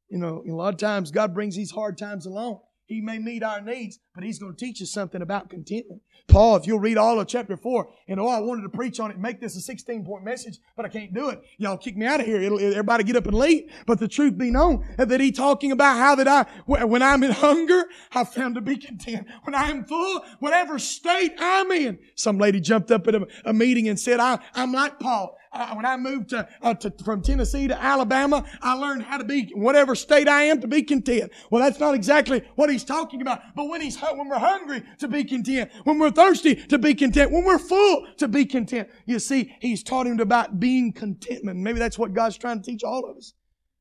You 0.08 0.18
know, 0.18 0.44
a 0.48 0.52
lot 0.52 0.74
of 0.74 0.78
times 0.78 1.10
God 1.10 1.34
brings 1.34 1.56
these 1.56 1.72
hard 1.72 1.98
times 1.98 2.26
along. 2.26 2.60
He 2.86 3.00
may 3.00 3.18
meet 3.18 3.42
our 3.42 3.60
needs, 3.60 3.98
but 4.14 4.22
He's 4.22 4.38
going 4.38 4.54
to 4.54 4.64
teach 4.64 4.80
us 4.80 4.92
something 4.92 5.20
about 5.20 5.50
contentment. 5.50 6.02
Paul, 6.28 6.56
if 6.56 6.66
you'll 6.66 6.80
read 6.80 6.98
all 6.98 7.20
of 7.20 7.28
chapter 7.28 7.56
4, 7.56 7.88
and 8.08 8.20
oh, 8.20 8.28
I 8.28 8.40
wanted 8.40 8.62
to 8.62 8.68
preach 8.68 8.98
on 9.00 9.10
it, 9.10 9.18
make 9.18 9.40
this 9.40 9.56
a 9.56 9.60
16 9.60 10.04
point 10.04 10.24
message, 10.24 10.58
but 10.76 10.84
I 10.84 10.88
can't 10.88 11.14
do 11.14 11.28
it. 11.30 11.40
Y'all 11.58 11.76
kick 11.76 11.96
me 11.96 12.06
out 12.06 12.20
of 12.20 12.26
here. 12.26 12.40
It'll, 12.40 12.60
everybody 12.60 13.04
get 13.04 13.16
up 13.16 13.26
and 13.26 13.36
leave. 13.36 13.70
But 13.86 14.00
the 14.00 14.08
truth 14.08 14.36
be 14.36 14.50
known 14.50 14.86
that 14.98 15.20
he 15.20 15.32
talking 15.32 15.72
about 15.72 15.96
how 15.96 16.14
that 16.16 16.28
I, 16.28 16.42
when 16.66 17.02
I'm 17.02 17.22
in 17.22 17.30
hunger, 17.30 17.84
I 18.12 18.24
found 18.24 18.56
to 18.56 18.60
be 18.60 18.76
content. 18.76 19.26
When 19.44 19.54
I 19.54 19.70
am 19.70 19.84
full, 19.84 20.24
whatever 20.40 20.78
state 20.78 21.32
I'm 21.38 21.70
in. 21.70 21.98
Some 22.16 22.38
lady 22.38 22.60
jumped 22.60 22.90
up 22.90 23.06
at 23.06 23.14
a, 23.14 23.26
a 23.44 23.52
meeting 23.52 23.88
and 23.88 23.98
said, 23.98 24.20
I, 24.20 24.38
I'm 24.54 24.72
like 24.72 24.98
Paul 24.98 25.35
when 25.74 25.86
I 25.86 25.96
moved 25.96 26.30
to, 26.30 26.48
uh, 26.62 26.74
to, 26.74 26.92
from 27.04 27.22
Tennessee 27.22 27.68
to 27.68 27.80
Alabama, 27.80 28.44
I 28.60 28.74
learned 28.74 29.02
how 29.02 29.18
to 29.18 29.24
be 29.24 29.52
whatever 29.54 29.94
state 29.94 30.28
I 30.28 30.44
am 30.44 30.60
to 30.60 30.68
be 30.68 30.82
content. 30.82 31.32
Well, 31.50 31.62
that's 31.62 31.80
not 31.80 31.94
exactly 31.94 32.42
what 32.56 32.70
he's 32.70 32.84
talking 32.84 33.22
about. 33.22 33.40
But 33.54 33.68
when 33.68 33.80
he's 33.80 34.00
when 34.00 34.28
we're 34.28 34.38
hungry 34.38 34.82
to 34.98 35.08
be 35.08 35.24
content, 35.24 35.70
when 35.84 35.98
we're 35.98 36.10
thirsty 36.10 36.54
to 36.54 36.78
be 36.78 36.94
content, 36.94 37.30
when 37.30 37.44
we're 37.44 37.58
full 37.58 38.06
to 38.18 38.28
be 38.28 38.44
content, 38.44 38.88
you 39.06 39.18
see, 39.18 39.54
he's 39.60 39.82
taught 39.82 40.06
him 40.06 40.20
about 40.20 40.60
being 40.60 40.92
contentment. 40.92 41.58
Maybe 41.60 41.78
that's 41.78 41.98
what 41.98 42.12
God's 42.12 42.36
trying 42.36 42.62
to 42.62 42.70
teach 42.70 42.84
all 42.84 43.08
of 43.08 43.16
us. 43.16 43.34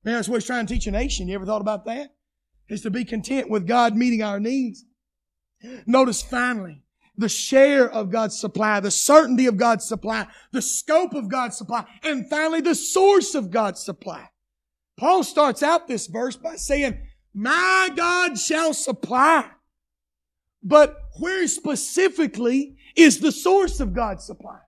Maybe 0.04 0.16
that's 0.16 0.30
what 0.30 0.36
he's 0.36 0.46
trying 0.46 0.66
to 0.66 0.74
teach 0.74 0.88
a 0.88 0.92
nation. 0.92 1.28
You 1.28 1.36
ever 1.36 1.46
thought 1.46 1.62
about 1.62 1.86
that? 1.86 2.16
Is 2.68 2.82
to 2.82 2.90
be 2.90 3.06
content 3.06 3.50
with 3.50 3.68
God 3.68 3.96
meeting 3.96 4.24
our 4.24 4.40
needs. 4.40 4.86
Notice 5.86 6.22
finally, 6.22 6.84
the 7.18 7.30
share 7.30 7.90
of 7.90 8.10
God's 8.12 8.38
supply, 8.38 8.80
the 8.80 8.92
certainty 8.92 9.46
of 9.46 9.58
God's 9.58 9.86
supply, 9.86 10.28
the 10.52 10.62
scope 10.62 11.14
of 11.14 11.30
God's 11.30 11.58
supply, 11.58 11.86
and 12.04 12.30
finally 12.30 12.62
the 12.62 12.76
source 12.76 13.36
of 13.36 13.52
God's 13.52 13.82
supply. 13.82 14.30
Paul 14.98 15.24
starts 15.24 15.64
out 15.64 15.88
this 15.88 16.08
verse 16.08 16.36
by 16.36 16.56
saying, 16.56 16.98
my 17.34 17.90
God 17.96 18.38
shall 18.38 18.74
supply. 18.74 19.46
But 20.64 20.98
where 21.20 21.48
specifically 21.48 22.78
is 22.96 23.20
the 23.20 23.32
source 23.32 23.80
of 23.80 23.94
God's 23.94 24.24
supply? 24.24 24.60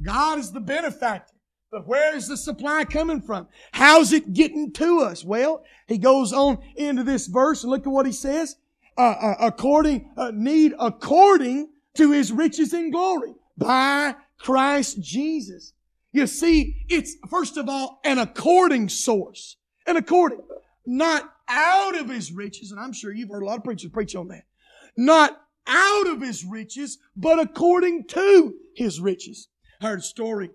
God 0.00 0.38
is 0.38 0.52
the 0.52 0.60
benefactor. 0.60 1.34
But 1.72 1.86
where 1.86 2.16
is 2.16 2.28
the 2.28 2.36
supply 2.36 2.84
coming 2.84 3.20
from? 3.20 3.48
How's 3.72 4.12
it 4.12 4.32
getting 4.32 4.72
to 4.74 5.00
us? 5.00 5.24
Well, 5.24 5.64
he 5.88 5.98
goes 5.98 6.32
on 6.32 6.58
into 6.76 7.02
this 7.02 7.26
verse 7.26 7.64
and 7.64 7.70
look 7.72 7.86
at 7.86 7.92
what 7.92 8.06
he 8.06 8.12
says 8.12 8.56
uh, 8.96 9.00
uh, 9.00 9.34
according, 9.40 10.10
uh, 10.16 10.32
need 10.34 10.74
according 10.78 11.70
to 11.94 12.12
his 12.12 12.32
riches 12.32 12.72
and 12.72 12.92
glory 12.92 13.34
by 13.56 14.14
Christ 14.38 15.00
Jesus. 15.00 15.72
You 16.12 16.26
see, 16.26 16.86
it's 16.88 17.16
first 17.28 17.56
of 17.56 17.68
all 17.68 18.00
an 18.04 18.18
according 18.18 18.88
source. 18.88 19.56
An 19.86 19.96
according. 19.96 20.40
Not 20.86 21.30
out 21.48 21.96
of 21.96 22.08
his 22.08 22.32
riches, 22.32 22.70
and 22.70 22.80
I'm 22.80 22.92
sure 22.92 23.12
you've 23.12 23.30
heard 23.30 23.42
a 23.42 23.46
lot 23.46 23.58
of 23.58 23.64
preachers 23.64 23.90
preach 23.90 24.16
on 24.16 24.28
that. 24.28 24.44
Not 24.96 25.40
out 25.66 26.06
of 26.06 26.20
his 26.20 26.44
riches, 26.44 26.98
but 27.16 27.38
according 27.38 28.06
to 28.08 28.54
his 28.74 29.00
riches. 29.00 29.48
I 29.80 29.88
heard 29.88 29.98
a 30.00 30.02
story 30.02 30.50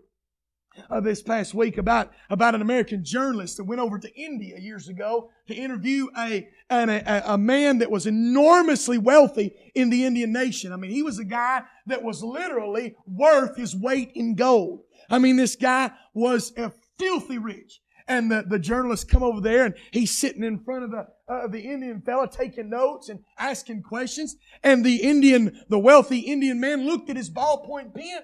uh, 0.89 0.99
this 0.99 1.21
past 1.21 1.53
week 1.53 1.77
about, 1.77 2.11
about 2.29 2.55
an 2.55 2.61
American 2.61 3.03
journalist 3.03 3.57
that 3.57 3.65
went 3.65 3.81
over 3.81 3.99
to 3.99 4.13
India 4.15 4.57
years 4.59 4.87
ago 4.87 5.29
to 5.47 5.53
interview 5.53 6.07
a, 6.17 6.47
an, 6.69 6.89
a, 6.89 7.23
a 7.25 7.37
man 7.37 7.79
that 7.79 7.91
was 7.91 8.05
enormously 8.05 8.97
wealthy 8.97 9.53
in 9.75 9.89
the 9.89 10.05
Indian 10.05 10.31
nation. 10.31 10.71
I 10.71 10.77
mean, 10.77 10.91
he 10.91 11.03
was 11.03 11.19
a 11.19 11.25
guy 11.25 11.61
that 11.87 12.03
was 12.03 12.23
literally 12.23 12.95
worth 13.05 13.57
his 13.57 13.75
weight 13.75 14.11
in 14.15 14.35
gold. 14.35 14.83
I 15.09 15.19
mean, 15.19 15.35
this 15.35 15.55
guy 15.55 15.91
was 16.13 16.53
filthy 16.97 17.37
rich. 17.37 17.81
and 18.07 18.31
the, 18.31 18.43
the 18.47 18.59
journalist 18.59 19.09
come 19.09 19.23
over 19.23 19.39
there 19.41 19.65
and 19.65 19.75
he's 19.91 20.17
sitting 20.17 20.43
in 20.43 20.59
front 20.59 20.83
of 20.83 20.91
the, 20.91 21.07
uh, 21.27 21.47
the 21.47 21.61
Indian 21.61 22.01
fella 22.01 22.29
taking 22.29 22.69
notes 22.69 23.09
and 23.09 23.19
asking 23.37 23.83
questions. 23.83 24.35
And 24.63 24.85
the 24.85 24.97
Indian, 24.97 25.61
the 25.69 25.79
wealthy 25.79 26.19
Indian 26.19 26.59
man 26.59 26.85
looked 26.85 27.09
at 27.09 27.15
his 27.15 27.29
ballpoint 27.29 27.93
pen 27.93 28.23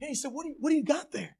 and 0.00 0.08
he 0.08 0.14
said, 0.14 0.32
what 0.32 0.44
do 0.44 0.50
you, 0.50 0.56
what 0.60 0.70
do 0.70 0.76
you 0.76 0.84
got 0.84 1.12
there? 1.12 1.36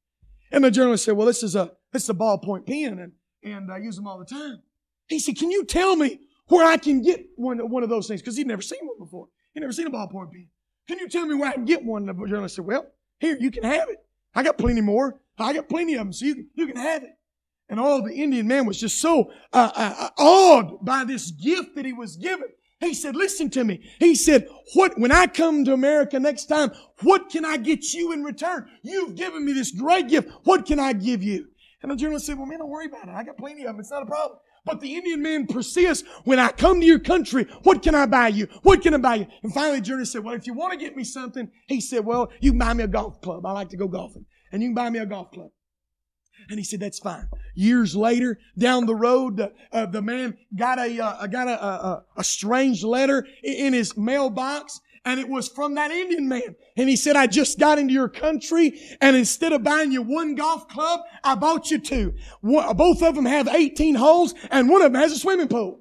And 0.51 0.63
the 0.63 0.71
journalist 0.71 1.05
said, 1.05 1.15
well, 1.15 1.27
this 1.27 1.43
is 1.43 1.55
a, 1.55 1.71
this 1.91 2.03
is 2.03 2.09
a 2.09 2.13
ballpoint 2.13 2.65
pen 2.65 2.99
and, 2.99 3.11
and 3.43 3.71
I 3.71 3.77
use 3.77 3.95
them 3.95 4.07
all 4.07 4.19
the 4.19 4.25
time. 4.25 4.61
He 5.07 5.19
said, 5.19 5.37
can 5.37 5.51
you 5.51 5.65
tell 5.65 5.95
me 5.95 6.19
where 6.47 6.65
I 6.65 6.77
can 6.77 7.01
get 7.01 7.25
one, 7.35 7.57
one 7.69 7.83
of 7.83 7.89
those 7.89 8.07
things? 8.07 8.21
Cause 8.21 8.37
he'd 8.37 8.47
never 8.47 8.61
seen 8.61 8.79
one 8.83 8.99
before. 8.99 9.27
He'd 9.53 9.61
never 9.61 9.73
seen 9.73 9.87
a 9.87 9.91
ballpoint 9.91 10.31
pen. 10.31 10.47
Can 10.87 10.99
you 10.99 11.09
tell 11.09 11.25
me 11.25 11.35
where 11.35 11.49
I 11.49 11.53
can 11.53 11.65
get 11.65 11.83
one? 11.83 12.07
And 12.07 12.19
the 12.19 12.27
journalist 12.27 12.55
said, 12.55 12.65
well, 12.65 12.87
here, 13.19 13.37
you 13.39 13.51
can 13.51 13.63
have 13.63 13.89
it. 13.89 13.97
I 14.33 14.43
got 14.43 14.57
plenty 14.57 14.81
more. 14.81 15.19
I 15.39 15.53
got 15.53 15.69
plenty 15.69 15.95
of 15.95 15.99
them, 15.99 16.13
so 16.13 16.25
you, 16.25 16.45
you 16.55 16.67
can 16.67 16.77
have 16.77 17.03
it. 17.03 17.11
And 17.69 17.79
all 17.79 18.01
the 18.01 18.13
Indian 18.13 18.47
man 18.47 18.65
was 18.65 18.79
just 18.79 19.01
so 19.01 19.31
uh, 19.51 19.71
uh, 19.75 19.95
uh, 19.99 20.09
awed 20.17 20.85
by 20.85 21.03
this 21.03 21.31
gift 21.31 21.75
that 21.75 21.85
he 21.85 21.93
was 21.93 22.15
given. 22.15 22.47
He 22.79 22.93
said, 22.93 23.15
listen 23.15 23.49
to 23.51 23.63
me. 23.63 23.81
He 23.99 24.13
said, 24.13 24.47
what, 24.75 24.99
when 24.99 25.11
I 25.11 25.25
come 25.25 25.65
to 25.65 25.73
America 25.73 26.19
next 26.19 26.45
time, 26.45 26.71
what 27.01 27.29
can 27.29 27.43
I 27.43 27.57
get 27.57 27.93
you 27.93 28.11
in 28.11 28.23
return? 28.23 28.69
You've 28.83 29.15
given 29.15 29.43
me 29.43 29.53
this 29.53 29.71
great 29.71 30.07
gift. 30.07 30.29
What 30.43 30.65
can 30.65 30.79
I 30.79 30.93
give 30.93 31.23
you? 31.23 31.47
And 31.81 31.91
the 31.91 31.95
journalist 31.95 32.27
said, 32.27 32.37
well, 32.37 32.45
man, 32.45 32.59
don't 32.59 32.69
worry 32.69 32.85
about 32.85 33.07
it. 33.07 33.15
I 33.15 33.23
got 33.23 33.37
plenty 33.37 33.61
of 33.63 33.67
them. 33.67 33.79
It's 33.79 33.91
not 33.91 34.03
a 34.03 34.05
problem. 34.05 34.39
But 34.65 34.81
the 34.81 34.95
Indian 34.95 35.21
man 35.21 35.47
persists, 35.47 36.07
when 36.25 36.39
I 36.39 36.49
come 36.49 36.81
to 36.81 36.85
your 36.85 36.99
country, 36.99 37.47
what 37.63 37.81
can 37.81 37.95
I 37.95 38.05
buy 38.05 38.27
you? 38.27 38.47
What 38.63 38.81
can 38.81 38.93
I 38.93 38.97
buy 38.97 39.15
you? 39.15 39.27
And 39.41 39.53
finally, 39.53 39.79
the 39.79 39.85
journalist 39.85 40.11
said, 40.11 40.23
well, 40.23 40.35
if 40.35 40.45
you 40.45 40.53
want 40.53 40.73
to 40.73 40.77
get 40.77 40.95
me 40.95 41.03
something, 41.03 41.49
he 41.67 41.79
said, 41.79 42.05
well, 42.05 42.31
you 42.41 42.51
can 42.51 42.59
buy 42.59 42.73
me 42.73 42.83
a 42.83 42.87
golf 42.87 43.21
club. 43.21 43.45
I 43.45 43.53
like 43.53 43.69
to 43.69 43.77
go 43.77 43.87
golfing. 43.87 44.25
And 44.51 44.61
you 44.61 44.69
can 44.69 44.75
buy 44.75 44.89
me 44.89 44.99
a 44.99 45.05
golf 45.05 45.31
club. 45.31 45.51
And 46.49 46.59
he 46.59 46.63
said, 46.63 46.79
that's 46.79 46.99
fine. 46.99 47.27
Years 47.55 47.95
later, 47.95 48.39
down 48.57 48.85
the 48.85 48.95
road, 48.95 49.39
uh, 49.39 49.49
uh, 49.71 49.85
the 49.85 50.01
man 50.01 50.37
got 50.55 50.79
a, 50.79 51.03
uh, 51.03 51.27
got 51.27 51.47
a, 51.47 51.63
a, 51.63 52.03
a 52.17 52.23
strange 52.23 52.83
letter 52.83 53.25
in 53.43 53.73
his 53.73 53.97
mailbox 53.97 54.79
and 55.07 55.21
it 55.21 55.29
was 55.29 55.47
from 55.47 55.75
that 55.75 55.89
Indian 55.89 56.27
man. 56.27 56.55
And 56.75 56.89
he 56.89 56.97
said, 56.97 57.15
I 57.15 57.27
just 57.27 57.57
got 57.59 57.79
into 57.79 57.93
your 57.93 58.09
country 58.09 58.79
and 58.99 59.15
instead 59.15 59.53
of 59.53 59.63
buying 59.63 59.91
you 59.91 60.01
one 60.01 60.35
golf 60.35 60.67
club, 60.67 60.99
I 61.23 61.35
bought 61.35 61.71
you 61.71 61.79
two. 61.79 62.13
Both 62.43 63.01
of 63.01 63.15
them 63.15 63.25
have 63.25 63.47
18 63.47 63.95
holes 63.95 64.33
and 64.51 64.69
one 64.69 64.81
of 64.81 64.91
them 64.91 65.01
has 65.01 65.13
a 65.13 65.17
swimming 65.17 65.47
pool. 65.47 65.79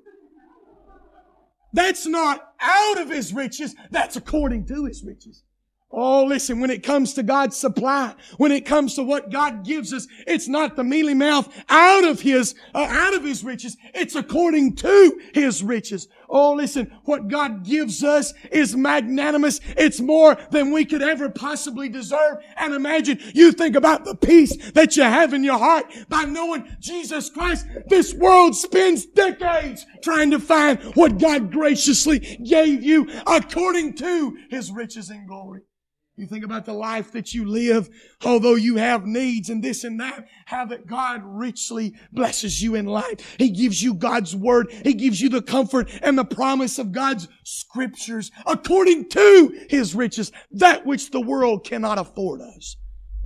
That's 1.72 2.06
not 2.06 2.52
out 2.60 3.00
of 3.00 3.10
his 3.10 3.32
riches. 3.32 3.74
That's 3.90 4.16
according 4.16 4.66
to 4.66 4.84
his 4.86 5.04
riches. 5.04 5.42
Oh, 5.90 6.24
listen, 6.24 6.60
when 6.60 6.70
it 6.70 6.82
comes 6.82 7.14
to 7.14 7.22
God's 7.22 7.56
supply, 7.56 8.14
when 8.38 8.50
it 8.50 8.66
comes 8.66 8.94
to 8.94 9.04
what 9.04 9.30
God 9.30 9.64
gives 9.64 9.92
us, 9.92 10.08
it's 10.26 10.48
not 10.48 10.74
the 10.74 10.82
mealy 10.82 11.14
mouth 11.14 11.48
out 11.68 12.04
of 12.04 12.20
His, 12.20 12.56
uh, 12.74 12.86
out 12.90 13.14
of 13.14 13.22
His 13.22 13.44
riches. 13.44 13.76
It's 13.94 14.16
according 14.16 14.76
to 14.76 15.20
His 15.32 15.62
riches. 15.62 16.08
Oh, 16.28 16.52
listen, 16.54 16.92
what 17.04 17.28
God 17.28 17.64
gives 17.64 18.02
us 18.02 18.34
is 18.50 18.76
magnanimous. 18.76 19.60
It's 19.76 20.00
more 20.00 20.36
than 20.50 20.72
we 20.72 20.84
could 20.84 21.02
ever 21.02 21.28
possibly 21.28 21.88
deserve 21.88 22.38
and 22.56 22.74
imagine. 22.74 23.20
You 23.34 23.52
think 23.52 23.76
about 23.76 24.04
the 24.04 24.14
peace 24.14 24.56
that 24.72 24.96
you 24.96 25.04
have 25.04 25.32
in 25.32 25.44
your 25.44 25.58
heart 25.58 25.86
by 26.08 26.24
knowing 26.24 26.76
Jesus 26.80 27.30
Christ. 27.30 27.66
This 27.88 28.14
world 28.14 28.56
spends 28.56 29.06
decades 29.06 29.86
trying 30.02 30.30
to 30.32 30.38
find 30.38 30.80
what 30.94 31.18
God 31.18 31.52
graciously 31.52 32.18
gave 32.18 32.82
you 32.82 33.08
according 33.26 33.94
to 33.94 34.36
His 34.50 34.70
riches 34.72 35.10
and 35.10 35.28
glory. 35.28 35.62
You 36.18 36.26
think 36.26 36.44
about 36.44 36.64
the 36.64 36.72
life 36.72 37.12
that 37.12 37.34
you 37.34 37.44
live, 37.44 37.90
although 38.24 38.54
you 38.54 38.76
have 38.76 39.04
needs 39.04 39.50
and 39.50 39.62
this 39.62 39.84
and 39.84 40.00
that, 40.00 40.26
how 40.46 40.64
that 40.66 40.86
God 40.86 41.20
richly 41.22 41.94
blesses 42.10 42.62
you 42.62 42.74
in 42.74 42.86
life. 42.86 43.36
He 43.38 43.50
gives 43.50 43.82
you 43.82 43.92
God's 43.92 44.34
word. 44.34 44.72
He 44.82 44.94
gives 44.94 45.20
you 45.20 45.28
the 45.28 45.42
comfort 45.42 45.90
and 46.02 46.16
the 46.16 46.24
promise 46.24 46.78
of 46.78 46.92
God's 46.92 47.28
scriptures 47.44 48.30
according 48.46 49.10
to 49.10 49.66
His 49.68 49.94
riches, 49.94 50.32
that 50.52 50.86
which 50.86 51.10
the 51.10 51.20
world 51.20 51.64
cannot 51.64 51.98
afford 51.98 52.40
us. 52.40 52.76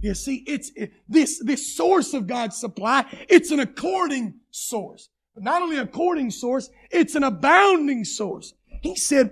You 0.03 0.15
see, 0.15 0.43
it's 0.49 0.73
it, 0.75 0.93
this, 1.09 1.41
this 1.45 1.77
source 1.77 2.13
of 2.13 2.27
God's 2.27 2.57
supply, 2.57 3.05
it's 3.29 3.53
an 3.53 3.61
according 3.61 4.35
source. 4.51 5.11
But 5.35 5.45
not 5.45 5.63
only 5.63 5.79
according 5.79 6.33
source, 6.33 6.71
it's 6.91 7.15
an 7.15 7.23
abounding 7.23 8.05
source. 8.05 8.53
He 8.83 8.97
said, 8.97 9.31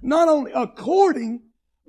not 0.00 0.28
only 0.28 0.52
according, 0.54 1.40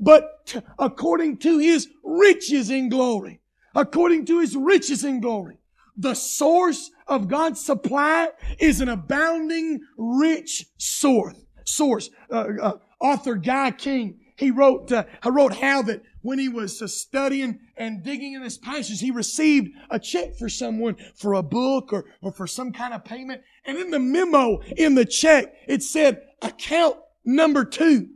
but 0.03 0.53
according 0.77 1.37
to 1.37 1.57
his 1.59 1.87
riches 2.03 2.69
in 2.69 2.89
glory. 2.89 3.39
According 3.73 4.25
to 4.25 4.39
his 4.39 4.55
riches 4.55 5.03
in 5.03 5.21
glory. 5.21 5.57
The 5.97 6.13
source 6.13 6.91
of 7.07 7.27
God's 7.27 7.63
supply 7.63 8.29
is 8.59 8.81
an 8.81 8.89
abounding, 8.89 9.79
rich 9.97 10.65
source. 10.77 11.35
Source. 11.65 12.09
Uh, 12.29 12.47
uh, 12.61 12.77
author 12.99 13.35
Guy 13.35 13.71
King, 13.71 14.19
he 14.37 14.51
wrote, 14.51 14.91
uh, 14.91 15.05
he 15.23 15.29
wrote 15.29 15.55
how 15.55 15.81
that 15.83 16.01
when 16.21 16.39
he 16.39 16.49
was 16.49 16.81
uh, 16.81 16.87
studying 16.87 17.59
and 17.77 18.03
digging 18.03 18.33
in 18.33 18.43
this 18.43 18.57
passage, 18.57 18.99
he 18.99 19.11
received 19.11 19.71
a 19.89 19.99
check 19.99 20.35
for 20.37 20.49
someone 20.49 20.97
for 21.15 21.33
a 21.33 21.43
book 21.43 21.93
or, 21.93 22.05
or 22.21 22.31
for 22.31 22.47
some 22.47 22.73
kind 22.73 22.93
of 22.93 23.05
payment. 23.05 23.41
And 23.65 23.77
in 23.77 23.91
the 23.91 23.99
memo 23.99 24.59
in 24.75 24.95
the 24.95 25.05
check, 25.05 25.53
it 25.67 25.83
said 25.83 26.21
account 26.41 26.97
number 27.23 27.63
two. 27.63 28.09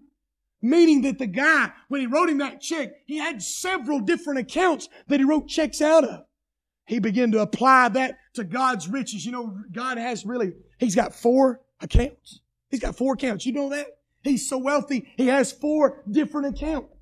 Meaning 0.67 1.03
that 1.03 1.17
the 1.17 1.27
guy, 1.27 1.71
when 1.87 2.01
he 2.01 2.07
wrote 2.07 2.29
him 2.29 2.39
that 2.39 2.59
check, 2.59 2.89
he 3.05 3.15
had 3.17 3.41
several 3.41 4.01
different 4.01 4.39
accounts 4.39 4.89
that 5.07 5.21
he 5.21 5.25
wrote 5.25 5.47
checks 5.47 5.81
out 5.81 6.03
of. 6.03 6.25
He 6.85 6.99
began 6.99 7.31
to 7.31 7.39
apply 7.39 7.87
that 7.89 8.17
to 8.33 8.43
God's 8.43 8.89
riches. 8.89 9.25
You 9.25 9.31
know, 9.31 9.57
God 9.71 9.97
has 9.97 10.25
really, 10.25 10.51
he's 10.77 10.93
got 10.93 11.15
four 11.15 11.61
accounts. 11.79 12.41
He's 12.69 12.81
got 12.81 12.97
four 12.97 13.13
accounts. 13.13 13.45
You 13.45 13.53
know 13.53 13.69
that? 13.69 13.87
He's 14.23 14.49
so 14.49 14.57
wealthy, 14.57 15.07
he 15.15 15.27
has 15.27 15.53
four 15.53 16.03
different 16.11 16.47
accounts. 16.47 16.93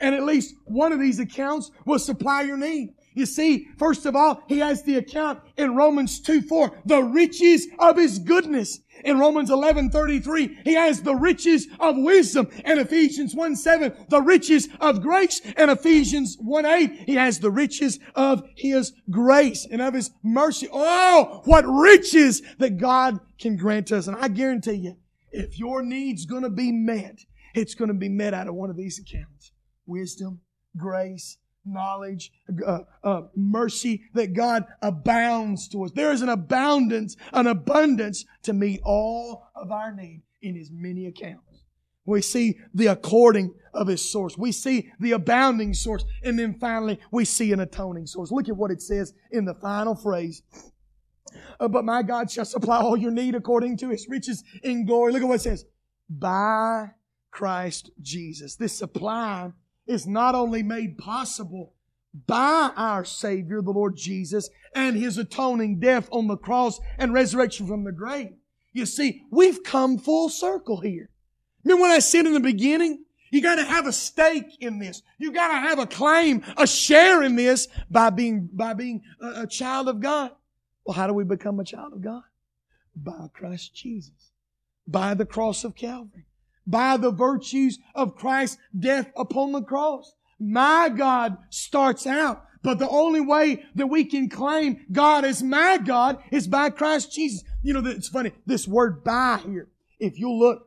And 0.00 0.14
at 0.14 0.22
least 0.22 0.54
one 0.64 0.92
of 0.92 1.00
these 1.00 1.18
accounts 1.18 1.70
will 1.84 1.98
supply 1.98 2.42
your 2.42 2.56
need. 2.56 2.94
You 3.12 3.26
see, 3.26 3.66
first 3.76 4.06
of 4.06 4.14
all, 4.14 4.42
he 4.46 4.58
has 4.58 4.84
the 4.84 4.96
account 4.96 5.40
in 5.56 5.74
Romans 5.74 6.20
2 6.20 6.42
4, 6.42 6.82
the 6.86 7.02
riches 7.02 7.66
of 7.78 7.96
his 7.96 8.18
goodness. 8.20 8.80
In 9.04 9.18
Romans 9.18 9.50
11 9.50 9.90
33, 9.90 10.58
he 10.64 10.74
has 10.74 11.02
the 11.02 11.14
riches 11.14 11.66
of 11.80 11.96
wisdom. 11.96 12.48
In 12.64 12.78
Ephesians 12.78 13.34
1 13.34 13.56
7, 13.56 14.06
the 14.10 14.20
riches 14.20 14.68
of 14.80 15.02
grace. 15.02 15.40
In 15.40 15.70
Ephesians 15.70 16.36
1 16.40 16.64
8, 16.64 16.92
he 17.06 17.14
has 17.14 17.40
the 17.40 17.50
riches 17.50 17.98
of 18.14 18.44
his 18.56 18.92
grace 19.10 19.66
and 19.68 19.82
of 19.82 19.94
his 19.94 20.10
mercy. 20.22 20.68
Oh, 20.72 21.42
what 21.46 21.64
riches 21.64 22.42
that 22.58 22.78
God 22.78 23.18
can 23.40 23.56
grant 23.56 23.90
us. 23.90 24.06
And 24.06 24.16
I 24.16 24.28
guarantee 24.28 24.74
you, 24.74 24.96
if 25.32 25.58
your 25.58 25.82
need's 25.82 26.26
gonna 26.26 26.50
be 26.50 26.70
met, 26.70 27.20
it's 27.54 27.74
gonna 27.74 27.94
be 27.94 28.08
met 28.08 28.34
out 28.34 28.46
of 28.46 28.54
one 28.54 28.70
of 28.70 28.76
these 28.76 29.00
accounts. 29.00 29.50
Wisdom, 29.86 30.42
grace, 30.76 31.38
knowledge, 31.64 32.32
uh, 32.66 32.80
uh, 33.04 33.22
mercy 33.36 34.02
that 34.14 34.32
God 34.32 34.64
abounds 34.82 35.68
to 35.68 35.84
us. 35.84 35.92
There 35.92 36.12
is 36.12 36.22
an 36.22 36.28
abundance, 36.28 37.16
an 37.32 37.46
abundance 37.46 38.24
to 38.42 38.52
meet 38.52 38.80
all 38.84 39.46
of 39.54 39.70
our 39.70 39.94
need 39.94 40.22
in 40.42 40.54
His 40.54 40.70
many 40.70 41.06
accounts. 41.06 41.64
We 42.04 42.22
see 42.22 42.58
the 42.74 42.88
according 42.88 43.54
of 43.74 43.86
His 43.86 44.10
source. 44.10 44.36
We 44.36 44.52
see 44.52 44.90
the 44.98 45.12
abounding 45.12 45.74
source. 45.74 46.04
And 46.22 46.38
then 46.38 46.54
finally, 46.58 46.98
we 47.10 47.24
see 47.24 47.52
an 47.52 47.60
atoning 47.60 48.06
source. 48.06 48.30
Look 48.30 48.48
at 48.48 48.56
what 48.56 48.70
it 48.70 48.82
says 48.82 49.12
in 49.30 49.44
the 49.44 49.54
final 49.54 49.94
phrase. 49.94 50.42
Uh, 51.60 51.68
but 51.68 51.84
my 51.84 52.02
God 52.02 52.30
shall 52.30 52.44
supply 52.44 52.78
all 52.78 52.96
your 52.96 53.12
need 53.12 53.34
according 53.34 53.76
to 53.78 53.90
His 53.90 54.08
riches 54.08 54.42
in 54.62 54.86
glory. 54.86 55.12
Look 55.12 55.22
at 55.22 55.28
what 55.28 55.36
it 55.36 55.42
says. 55.42 55.64
By 56.08 56.90
Christ 57.30 57.90
Jesus. 58.00 58.56
This 58.56 58.76
supply 58.76 59.52
is 59.90 60.06
not 60.06 60.34
only 60.34 60.62
made 60.62 60.96
possible 60.96 61.74
by 62.26 62.72
our 62.76 63.04
Savior, 63.04 63.60
the 63.60 63.70
Lord 63.70 63.96
Jesus, 63.96 64.48
and 64.74 64.96
His 64.96 65.18
atoning 65.18 65.80
death 65.80 66.08
on 66.12 66.28
the 66.28 66.36
cross 66.36 66.80
and 66.98 67.12
resurrection 67.12 67.66
from 67.66 67.84
the 67.84 67.92
grave. 67.92 68.32
You 68.72 68.86
see, 68.86 69.24
we've 69.30 69.62
come 69.62 69.98
full 69.98 70.28
circle 70.28 70.80
here. 70.80 71.10
Remember 71.64 71.82
when 71.82 71.90
I 71.90 71.98
said 71.98 72.26
in 72.26 72.32
the 72.32 72.40
beginning, 72.40 73.04
you 73.30 73.42
gotta 73.42 73.64
have 73.64 73.86
a 73.86 73.92
stake 73.92 74.56
in 74.60 74.78
this. 74.78 75.02
You 75.18 75.32
gotta 75.32 75.58
have 75.58 75.78
a 75.78 75.86
claim, 75.86 76.44
a 76.56 76.66
share 76.66 77.22
in 77.22 77.36
this 77.36 77.68
by 77.90 78.10
being, 78.10 78.48
by 78.52 78.74
being 78.74 79.02
a, 79.20 79.42
a 79.42 79.46
child 79.46 79.88
of 79.88 80.00
God. 80.00 80.32
Well, 80.84 80.96
how 80.96 81.06
do 81.06 81.12
we 81.12 81.24
become 81.24 81.60
a 81.60 81.64
child 81.64 81.92
of 81.92 82.00
God? 82.00 82.22
By 82.96 83.28
Christ 83.32 83.74
Jesus. 83.74 84.32
By 84.86 85.14
the 85.14 85.26
cross 85.26 85.62
of 85.64 85.76
Calvary 85.76 86.26
by 86.70 86.96
the 86.96 87.10
virtues 87.10 87.78
of 87.94 88.16
Christ's 88.16 88.58
death 88.78 89.10
upon 89.16 89.52
the 89.52 89.62
cross. 89.62 90.14
My 90.38 90.88
God 90.88 91.36
starts 91.50 92.06
out, 92.06 92.44
but 92.62 92.78
the 92.78 92.88
only 92.88 93.20
way 93.20 93.64
that 93.74 93.88
we 93.88 94.04
can 94.04 94.28
claim 94.28 94.86
God 94.90 95.24
as 95.24 95.42
my 95.42 95.78
God 95.78 96.22
is 96.30 96.46
by 96.46 96.70
Christ 96.70 97.12
Jesus. 97.12 97.44
You 97.62 97.74
know, 97.74 97.84
it's 97.84 98.08
funny, 98.08 98.32
this 98.46 98.66
word 98.66 99.04
by 99.04 99.40
here, 99.44 99.68
if 99.98 100.18
you 100.18 100.32
look 100.32 100.66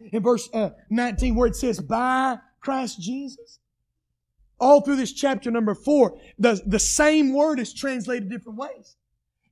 in 0.00 0.22
verse 0.22 0.48
uh, 0.52 0.70
19 0.90 1.34
where 1.34 1.48
it 1.48 1.56
says 1.56 1.78
by 1.80 2.38
Christ 2.60 3.00
Jesus, 3.00 3.60
all 4.58 4.80
through 4.80 4.96
this 4.96 5.12
chapter 5.12 5.50
number 5.50 5.74
four, 5.74 6.18
the, 6.38 6.60
the 6.66 6.80
same 6.80 7.32
word 7.32 7.60
is 7.60 7.72
translated 7.72 8.28
different 8.28 8.58
ways. 8.58 8.96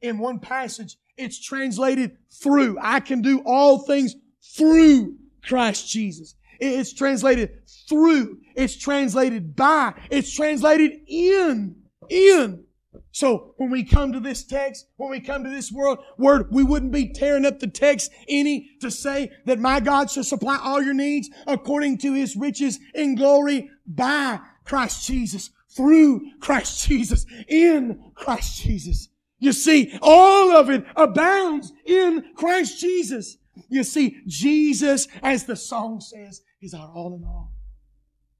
In 0.00 0.18
one 0.18 0.40
passage, 0.40 0.96
it's 1.16 1.40
translated 1.40 2.16
through. 2.30 2.78
I 2.80 3.00
can 3.00 3.22
do 3.22 3.42
all 3.44 3.78
things 3.78 4.16
through 4.42 5.16
Christ 5.46 5.88
Jesus. 5.88 6.34
It's 6.58 6.92
translated 6.92 7.50
through. 7.88 8.38
It's 8.54 8.76
translated 8.76 9.54
by. 9.54 9.94
It's 10.10 10.32
translated 10.32 10.92
in. 11.06 11.76
In. 12.08 12.64
So 13.12 13.54
when 13.56 13.70
we 13.70 13.84
come 13.84 14.12
to 14.12 14.20
this 14.20 14.44
text, 14.44 14.88
when 14.96 15.10
we 15.10 15.20
come 15.20 15.44
to 15.44 15.50
this 15.50 15.72
world 15.72 15.98
word, 16.18 16.48
we 16.50 16.62
wouldn't 16.62 16.92
be 16.92 17.12
tearing 17.12 17.46
up 17.46 17.60
the 17.60 17.66
text 17.66 18.10
any 18.28 18.70
to 18.80 18.90
say 18.90 19.30
that 19.46 19.58
my 19.58 19.80
God 19.80 20.10
shall 20.10 20.24
supply 20.24 20.58
all 20.62 20.82
your 20.82 20.94
needs 20.94 21.30
according 21.46 21.98
to 21.98 22.12
his 22.12 22.36
riches 22.36 22.78
in 22.94 23.14
glory 23.14 23.70
by 23.86 24.40
Christ 24.64 25.06
Jesus, 25.06 25.50
through 25.70 26.20
Christ 26.40 26.86
Jesus, 26.86 27.24
in 27.48 28.12
Christ 28.14 28.62
Jesus. 28.62 29.08
You 29.38 29.52
see, 29.52 29.98
all 30.02 30.50
of 30.52 30.70
it 30.70 30.84
abounds 30.96 31.72
in 31.84 32.24
Christ 32.34 32.80
Jesus. 32.80 33.38
You 33.68 33.84
see, 33.84 34.18
Jesus, 34.26 35.08
as 35.22 35.44
the 35.44 35.56
song 35.56 36.00
says, 36.00 36.42
is 36.60 36.74
our 36.74 36.90
all 36.90 37.14
in 37.14 37.24
all. 37.24 37.52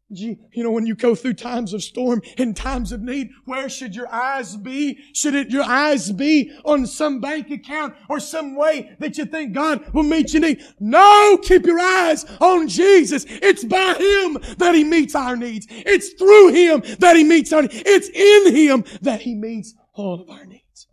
You 0.09 0.39
know, 0.55 0.71
when 0.71 0.87
you 0.87 0.95
go 0.95 1.17
through 1.17 1.35
times 1.35 1.73
of 1.73 1.83
storm 1.83 2.23
and 2.39 2.57
times 2.57 2.93
of 2.93 3.03
need, 3.03 3.31
where 3.45 3.69
should 3.69 3.97
your 3.97 4.07
eyes 4.09 4.57
be? 4.57 5.01
Should 5.13 5.35
it, 5.35 5.51
your 5.51 5.65
eyes 5.65 6.13
be 6.13 6.57
on 6.65 6.87
some 6.87 7.21
bank 7.21 7.51
account 7.51 7.95
or 8.09 8.21
some 8.21 8.55
way 8.55 8.97
that 9.01 9.19
you 9.19 9.25
think 9.25 9.53
God 9.53 9.93
will 9.93 10.05
meet 10.05 10.33
your 10.33 10.43
need? 10.43 10.63
No, 10.79 11.37
keep 11.43 11.67
your 11.67 11.81
eyes 11.81 12.25
on 12.41 12.69
Jesus. 12.69 13.27
It's 13.29 13.65
by 13.65 13.95
Him 13.99 14.39
that 14.59 14.77
He 14.77 14.85
meets 14.85 15.17
our 15.17 15.37
needs. 15.37 15.67
It's 15.71 16.13
through 16.13 16.53
Him 16.53 16.83
that 17.01 17.17
He 17.17 17.25
meets 17.25 17.53
our 17.53 17.63
needs. 17.63 17.83
It's 17.85 18.09
in 18.09 18.55
Him 18.55 18.85
that 19.03 19.23
He 19.23 19.35
meets 19.35 19.75
all 19.93 20.21
of 20.21 20.31
our 20.31 20.45
needs. 20.45 20.87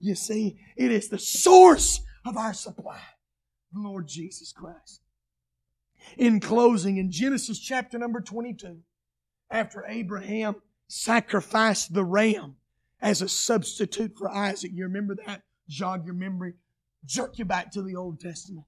You 0.00 0.14
see, 0.14 0.58
it 0.74 0.90
is 0.90 1.10
the 1.10 1.18
source 1.18 2.00
of 2.24 2.38
our 2.38 2.54
supply, 2.54 3.02
the 3.72 3.80
Lord 3.80 4.08
Jesus 4.08 4.52
Christ 4.52 5.02
in 6.16 6.40
closing, 6.40 6.96
in 6.96 7.10
Genesis 7.10 7.58
chapter 7.58 7.98
number 7.98 8.20
22, 8.20 8.78
after 9.50 9.84
Abraham 9.86 10.56
sacrificed 10.86 11.92
the 11.92 12.04
ram 12.04 12.56
as 13.00 13.22
a 13.22 13.28
substitute 13.28 14.16
for 14.16 14.30
Isaac, 14.30 14.72
you 14.74 14.84
remember 14.84 15.16
that? 15.26 15.42
Jog 15.68 16.04
your 16.06 16.14
memory, 16.14 16.54
jerk 17.04 17.38
you 17.38 17.44
back 17.44 17.72
to 17.72 17.82
the 17.82 17.96
Old 17.96 18.20
Testament. 18.20 18.66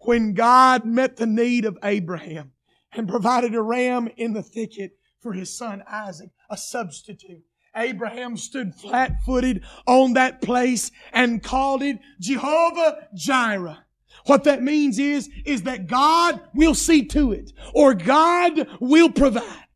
When 0.00 0.34
God 0.34 0.84
met 0.84 1.16
the 1.16 1.26
need 1.26 1.64
of 1.64 1.78
Abraham 1.82 2.52
and 2.92 3.08
provided 3.08 3.54
a 3.54 3.62
ram 3.62 4.08
in 4.16 4.32
the 4.32 4.42
thicket 4.42 4.98
for 5.20 5.32
his 5.32 5.56
son 5.56 5.82
Isaac, 5.88 6.30
a 6.50 6.56
substitute. 6.56 7.44
Abraham 7.76 8.36
stood 8.36 8.74
flat 8.74 9.22
footed 9.24 9.64
on 9.86 10.12
that 10.12 10.40
place 10.42 10.92
and 11.12 11.42
called 11.42 11.82
it 11.82 11.98
Jehovah 12.20 13.08
Jireh. 13.14 13.83
What 14.26 14.44
that 14.44 14.62
means 14.62 14.98
is, 14.98 15.28
is 15.44 15.62
that 15.62 15.86
God 15.86 16.40
will 16.54 16.74
see 16.74 17.04
to 17.06 17.32
it, 17.32 17.52
or 17.74 17.94
God 17.94 18.66
will 18.80 19.10
provide. 19.10 19.66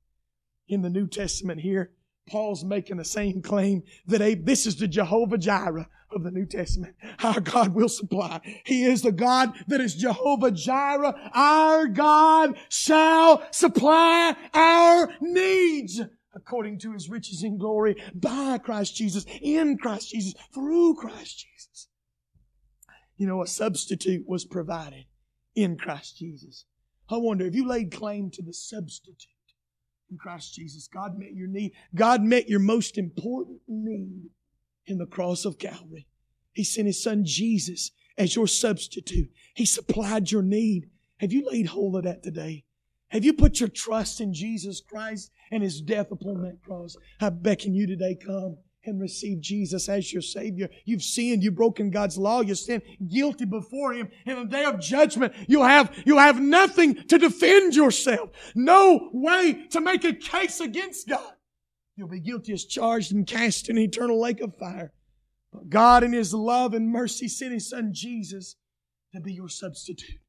In 0.68 0.82
the 0.82 0.90
New 0.90 1.06
Testament 1.06 1.60
here, 1.60 1.92
Paul's 2.28 2.64
making 2.64 2.96
the 2.96 3.04
same 3.04 3.40
claim 3.42 3.82
that 4.06 4.20
Abe, 4.20 4.44
this 4.44 4.66
is 4.66 4.76
the 4.76 4.88
Jehovah 4.88 5.38
Jireh 5.38 5.88
of 6.10 6.24
the 6.24 6.30
New 6.30 6.46
Testament. 6.46 6.94
Our 7.22 7.40
God 7.40 7.74
will 7.74 7.88
supply. 7.88 8.40
He 8.64 8.84
is 8.84 9.02
the 9.02 9.12
God 9.12 9.52
that 9.66 9.80
is 9.80 9.94
Jehovah 9.94 10.50
Jireh. 10.50 11.14
Our 11.34 11.86
God 11.86 12.58
shall 12.68 13.46
supply 13.50 14.34
our 14.54 15.10
needs 15.20 16.00
according 16.34 16.78
to 16.78 16.92
his 16.92 17.10
riches 17.10 17.42
in 17.42 17.58
glory 17.58 17.96
by 18.14 18.58
Christ 18.58 18.94
Jesus, 18.96 19.24
in 19.40 19.76
Christ 19.76 20.10
Jesus, 20.10 20.34
through 20.52 20.94
Christ 20.94 21.38
Jesus 21.40 21.57
you 23.18 23.26
know, 23.26 23.42
a 23.42 23.46
substitute 23.46 24.24
was 24.26 24.46
provided 24.46 25.04
in 25.54 25.76
Christ 25.76 26.16
Jesus. 26.16 26.64
I 27.10 27.16
wonder 27.16 27.44
if 27.44 27.54
you 27.54 27.66
laid 27.66 27.92
claim 27.92 28.30
to 28.30 28.42
the 28.42 28.54
substitute 28.54 29.26
in 30.10 30.16
Christ 30.16 30.54
Jesus, 30.54 30.88
God 30.88 31.18
met 31.18 31.34
your 31.34 31.48
need. 31.48 31.72
God 31.94 32.22
met 32.22 32.48
your 32.48 32.60
most 32.60 32.96
important 32.96 33.60
need 33.68 34.30
in 34.86 34.98
the 34.98 35.06
cross 35.06 35.44
of 35.44 35.58
Calvary. 35.58 36.06
He 36.52 36.64
sent 36.64 36.86
His 36.86 37.02
Son 37.02 37.24
Jesus 37.24 37.90
as 38.16 38.34
your 38.34 38.46
substitute. 38.46 39.30
He 39.54 39.66
supplied 39.66 40.30
your 40.30 40.42
need. 40.42 40.88
Have 41.18 41.32
you 41.32 41.46
laid 41.50 41.66
hold 41.66 41.96
of 41.96 42.04
that 42.04 42.22
today? 42.22 42.64
Have 43.08 43.24
you 43.24 43.32
put 43.32 43.60
your 43.60 43.68
trust 43.68 44.20
in 44.20 44.32
Jesus 44.32 44.80
Christ 44.80 45.30
and 45.50 45.62
His 45.62 45.80
death 45.80 46.10
upon 46.10 46.42
that 46.42 46.62
cross? 46.62 46.96
I 47.20 47.30
beckon 47.30 47.74
you 47.74 47.86
today, 47.86 48.16
come 48.16 48.58
and 48.84 49.00
receive 49.00 49.40
Jesus 49.40 49.88
as 49.88 50.12
your 50.12 50.22
Savior. 50.22 50.68
You've 50.84 51.02
sinned, 51.02 51.42
you've 51.42 51.54
broken 51.54 51.90
God's 51.90 52.16
law, 52.16 52.40
you 52.40 52.54
stand 52.54 52.82
guilty 53.06 53.44
before 53.44 53.92
Him. 53.92 54.08
In 54.26 54.36
the 54.36 54.44
day 54.44 54.64
of 54.64 54.80
judgment, 54.80 55.34
you'll 55.46 55.64
have, 55.64 55.94
you'll 56.04 56.18
have 56.18 56.40
nothing 56.40 56.94
to 56.94 57.18
defend 57.18 57.74
yourself. 57.74 58.30
No 58.54 59.10
way 59.12 59.66
to 59.70 59.80
make 59.80 60.04
a 60.04 60.12
case 60.12 60.60
against 60.60 61.08
God. 61.08 61.32
You'll 61.96 62.08
be 62.08 62.20
guilty 62.20 62.52
as 62.52 62.64
charged 62.64 63.12
and 63.12 63.26
cast 63.26 63.68
in 63.68 63.76
an 63.76 63.82
eternal 63.82 64.20
lake 64.20 64.40
of 64.40 64.56
fire. 64.56 64.92
But 65.52 65.68
God 65.68 66.04
in 66.04 66.12
His 66.12 66.32
love 66.32 66.74
and 66.74 66.88
mercy 66.88 67.28
sent 67.28 67.52
His 67.52 67.68
Son 67.68 67.90
Jesus 67.92 68.56
to 69.14 69.20
be 69.20 69.32
your 69.32 69.48
substitute. 69.48 70.20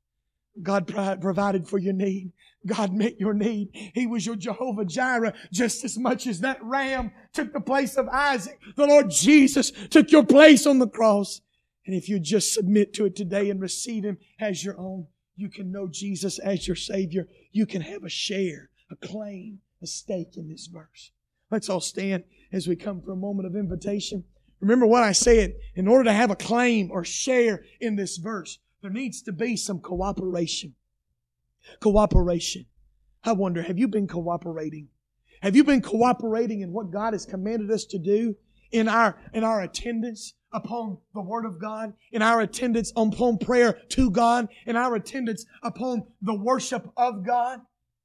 God 0.62 0.88
provided 1.22 1.68
for 1.68 1.78
your 1.78 1.94
need. 1.94 2.32
God 2.66 2.94
met 2.94 3.20
your 3.20 3.34
need. 3.34 3.70
He 3.94 4.06
was 4.06 4.26
your 4.26 4.36
Jehovah 4.36 4.86
Jireh 4.86 5.34
just 5.52 5.86
as 5.86 5.98
much 5.98 6.28
as 6.28 6.42
that 6.42 6.62
ram 6.62 7.12
took 7.34 7.54
the 7.54 7.62
place 7.62 7.96
of 7.96 8.10
Isaac. 8.10 8.60
The 8.76 8.86
Lord 8.86 9.10
Jesus 9.10 9.72
took 9.90 10.12
your 10.12 10.26
place 10.26 10.66
on 10.66 10.80
the 10.80 10.88
cross. 10.88 11.42
And 11.86 11.96
if 11.96 12.10
you 12.10 12.20
just 12.20 12.54
submit 12.54 12.94
to 12.96 13.06
it 13.06 13.16
today 13.16 13.50
and 13.50 13.62
receive 13.62 14.04
Him 14.04 14.18
as 14.40 14.64
your 14.64 14.78
own, 14.78 15.08
you 15.36 15.50
can 15.50 15.72
know 15.72 15.88
Jesus 15.88 16.38
as 16.40 16.68
your 16.68 16.76
Savior. 16.76 17.28
You 17.52 17.66
can 17.66 17.82
have 17.82 18.04
a 18.04 18.10
share, 18.10 18.70
a 18.92 18.96
claim, 18.96 19.60
a 19.82 19.88
stake 19.88 20.36
in 20.36 20.50
this 20.50 20.68
verse. 20.68 21.12
Let's 21.50 21.70
all 21.70 21.80
stand 21.80 22.26
as 22.52 22.68
we 22.68 22.76
come 22.76 23.02
for 23.02 23.14
a 23.14 23.16
moment 23.16 23.48
of 23.48 23.56
invitation. 23.56 24.26
Remember 24.60 24.86
what 24.86 25.04
I 25.04 25.14
said. 25.14 25.56
In 25.76 25.88
order 25.88 26.04
to 26.04 26.14
have 26.14 26.30
a 26.30 26.36
claim 26.36 26.92
or 26.92 27.06
share 27.06 27.64
in 27.80 27.96
this 27.96 28.18
verse, 28.18 28.60
there 28.82 28.92
needs 28.92 29.22
to 29.24 29.32
be 29.32 29.56
some 29.58 29.80
cooperation. 29.80 30.76
Cooperation. 31.80 32.66
I 33.24 33.34
wonder, 33.34 33.62
have 33.62 33.78
you 33.78 33.88
been 33.88 34.08
cooperating? 34.08 34.88
Have 35.42 35.56
you 35.56 35.64
been 35.64 35.82
cooperating 35.82 36.62
in 36.62 36.72
what 36.72 36.92
God 36.92 37.14
has 37.14 37.26
commanded 37.26 37.72
us 37.72 37.86
to 37.86 38.00
do 38.00 38.36
in 38.72 38.88
our, 38.88 39.18
in 39.34 39.44
our 39.44 39.62
attendance 39.62 40.34
upon 40.52 40.98
the 41.14 41.22
Word 41.22 41.46
of 41.46 41.60
God, 41.60 41.94
in 42.12 42.22
our 42.22 42.42
attendance 42.42 42.92
upon 42.96 43.38
prayer 43.38 43.78
to 43.90 44.10
God, 44.10 44.48
in 44.66 44.76
our 44.76 44.96
attendance 44.96 45.46
upon 45.64 46.04
the 46.22 46.36
worship 46.36 46.90
of 46.98 47.26
God, 47.26 47.60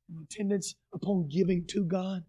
in 0.08 0.22
attendance 0.22 0.74
upon 0.92 1.28
giving 1.28 1.64
to 1.68 1.84
God? 1.84 2.24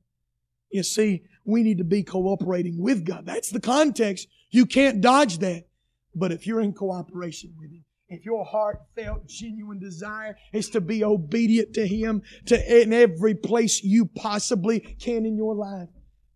You 0.69 0.83
see, 0.83 1.23
we 1.45 1.63
need 1.63 1.77
to 1.77 1.83
be 1.83 2.03
cooperating 2.03 2.81
with 2.81 3.05
God. 3.05 3.25
That's 3.25 3.49
the 3.49 3.61
context. 3.61 4.27
You 4.49 4.65
can't 4.65 5.01
dodge 5.01 5.39
that. 5.39 5.65
But 6.13 6.31
if 6.31 6.47
you're 6.47 6.61
in 6.61 6.73
cooperation 6.73 7.53
with 7.59 7.71
Him, 7.71 7.83
if 8.15 8.25
your 8.25 8.45
heartfelt, 8.45 9.27
genuine 9.27 9.79
desire 9.79 10.37
is 10.53 10.69
to 10.69 10.81
be 10.81 11.03
obedient 11.03 11.73
to 11.73 11.85
Him 11.85 12.21
to 12.45 12.81
in 12.81 12.93
every 12.93 13.35
place 13.35 13.83
you 13.83 14.05
possibly 14.05 14.79
can 14.79 15.25
in 15.25 15.35
your 15.35 15.55
life, 15.55 15.89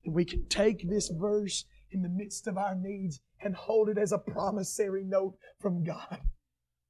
then 0.03 0.13
we 0.13 0.25
can 0.25 0.45
take 0.47 0.87
this 0.89 1.09
verse 1.09 1.65
in 1.91 2.01
the 2.01 2.09
midst 2.09 2.47
of 2.47 2.57
our 2.57 2.75
needs 2.75 3.21
and 3.41 3.55
hold 3.55 3.89
it 3.89 3.97
as 3.97 4.11
a 4.11 4.17
promissory 4.17 5.03
note 5.03 5.35
from 5.59 5.83
God. 5.83 6.19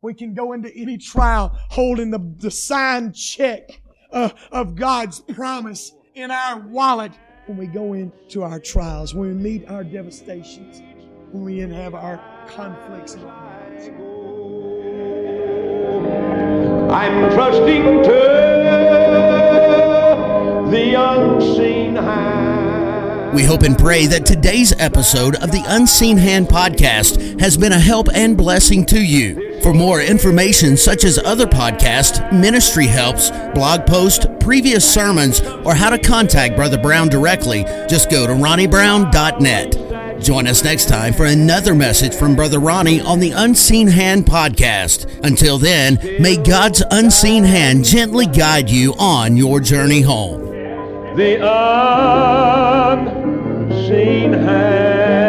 We 0.02 0.14
can 0.14 0.34
go 0.34 0.54
into 0.54 0.74
any 0.76 0.98
trial 0.98 1.56
holding 1.70 2.10
the, 2.10 2.20
the 2.38 2.52
signed 2.52 3.16
check 3.16 3.82
uh, 4.12 4.30
of 4.52 4.76
God's 4.76 5.20
promise 5.20 5.92
in 6.16 6.32
our 6.32 6.60
wallet 6.68 7.12
when 7.46 7.58
we 7.58 7.68
go 7.68 7.94
into 7.94 8.44
our 8.44 8.60
trials, 8.60 9.14
when 9.14 9.30
we 9.30 9.34
meet 9.36 9.68
our 9.68 9.84
devastations, 9.84 10.82
when 11.32 11.44
we 11.44 11.60
have 11.60 11.94
our 11.94 12.20
conflicts 12.48 13.14
in 13.14 13.24
our 13.24 13.46
lives. 13.46 14.09
I'm 16.92 17.32
trusting 17.32 17.84
to 18.04 18.20
the 20.72 20.94
unseen 20.96 21.96
hand. 21.96 23.34
We 23.34 23.44
hope 23.44 23.62
and 23.62 23.78
pray 23.78 24.08
that 24.08 24.26
today's 24.26 24.74
episode 24.80 25.36
of 25.36 25.52
the 25.52 25.64
Unseen 25.68 26.18
Hand 26.18 26.48
podcast 26.48 27.40
has 27.40 27.58
been 27.58 27.74
a 27.74 27.80
help 27.80 28.08
and 28.12 28.36
blessing 28.36 28.88
to 28.88 29.00
you. 29.00 29.62
For 29.62 29.72
more 29.72 30.02
information, 30.02 30.76
such 30.76 31.04
as 31.04 31.20
other 31.20 31.46
podcasts, 31.46 32.34
ministry 32.34 32.88
helps, 32.88 33.30
blog 33.54 33.86
posts, 33.86 34.26
previous 34.40 34.84
sermons, 34.92 35.42
or 35.64 35.76
how 35.76 35.92
to 35.92 36.00
contact 36.00 36.56
Brother 36.56 36.80
Brown 36.80 37.08
directly, 37.08 37.66
just 37.88 38.10
go 38.10 38.26
to 38.26 38.34
ronniebrown.net. 38.34 39.89
Join 40.22 40.48
us 40.48 40.64
next 40.64 40.90
time 40.90 41.14
for 41.14 41.26
another 41.26 41.74
message 41.74 42.14
from 42.14 42.36
Brother 42.36 42.60
Ronnie 42.60 43.00
on 43.02 43.20
the 43.20 43.32
Unseen 43.32 43.88
Hand 43.88 44.26
podcast. 44.26 45.08
Until 45.24 45.58
then, 45.58 45.98
may 46.20 46.36
God's 46.36 46.84
unseen 46.92 47.44
hand 47.44 47.86
gently 47.86 48.26
guide 48.26 48.70
you 48.70 48.94
on 49.00 49.38
your 49.38 49.60
journey 49.62 50.02
home. 50.02 50.46
The 51.16 51.40
unseen 53.00 54.34
hand. 54.34 55.29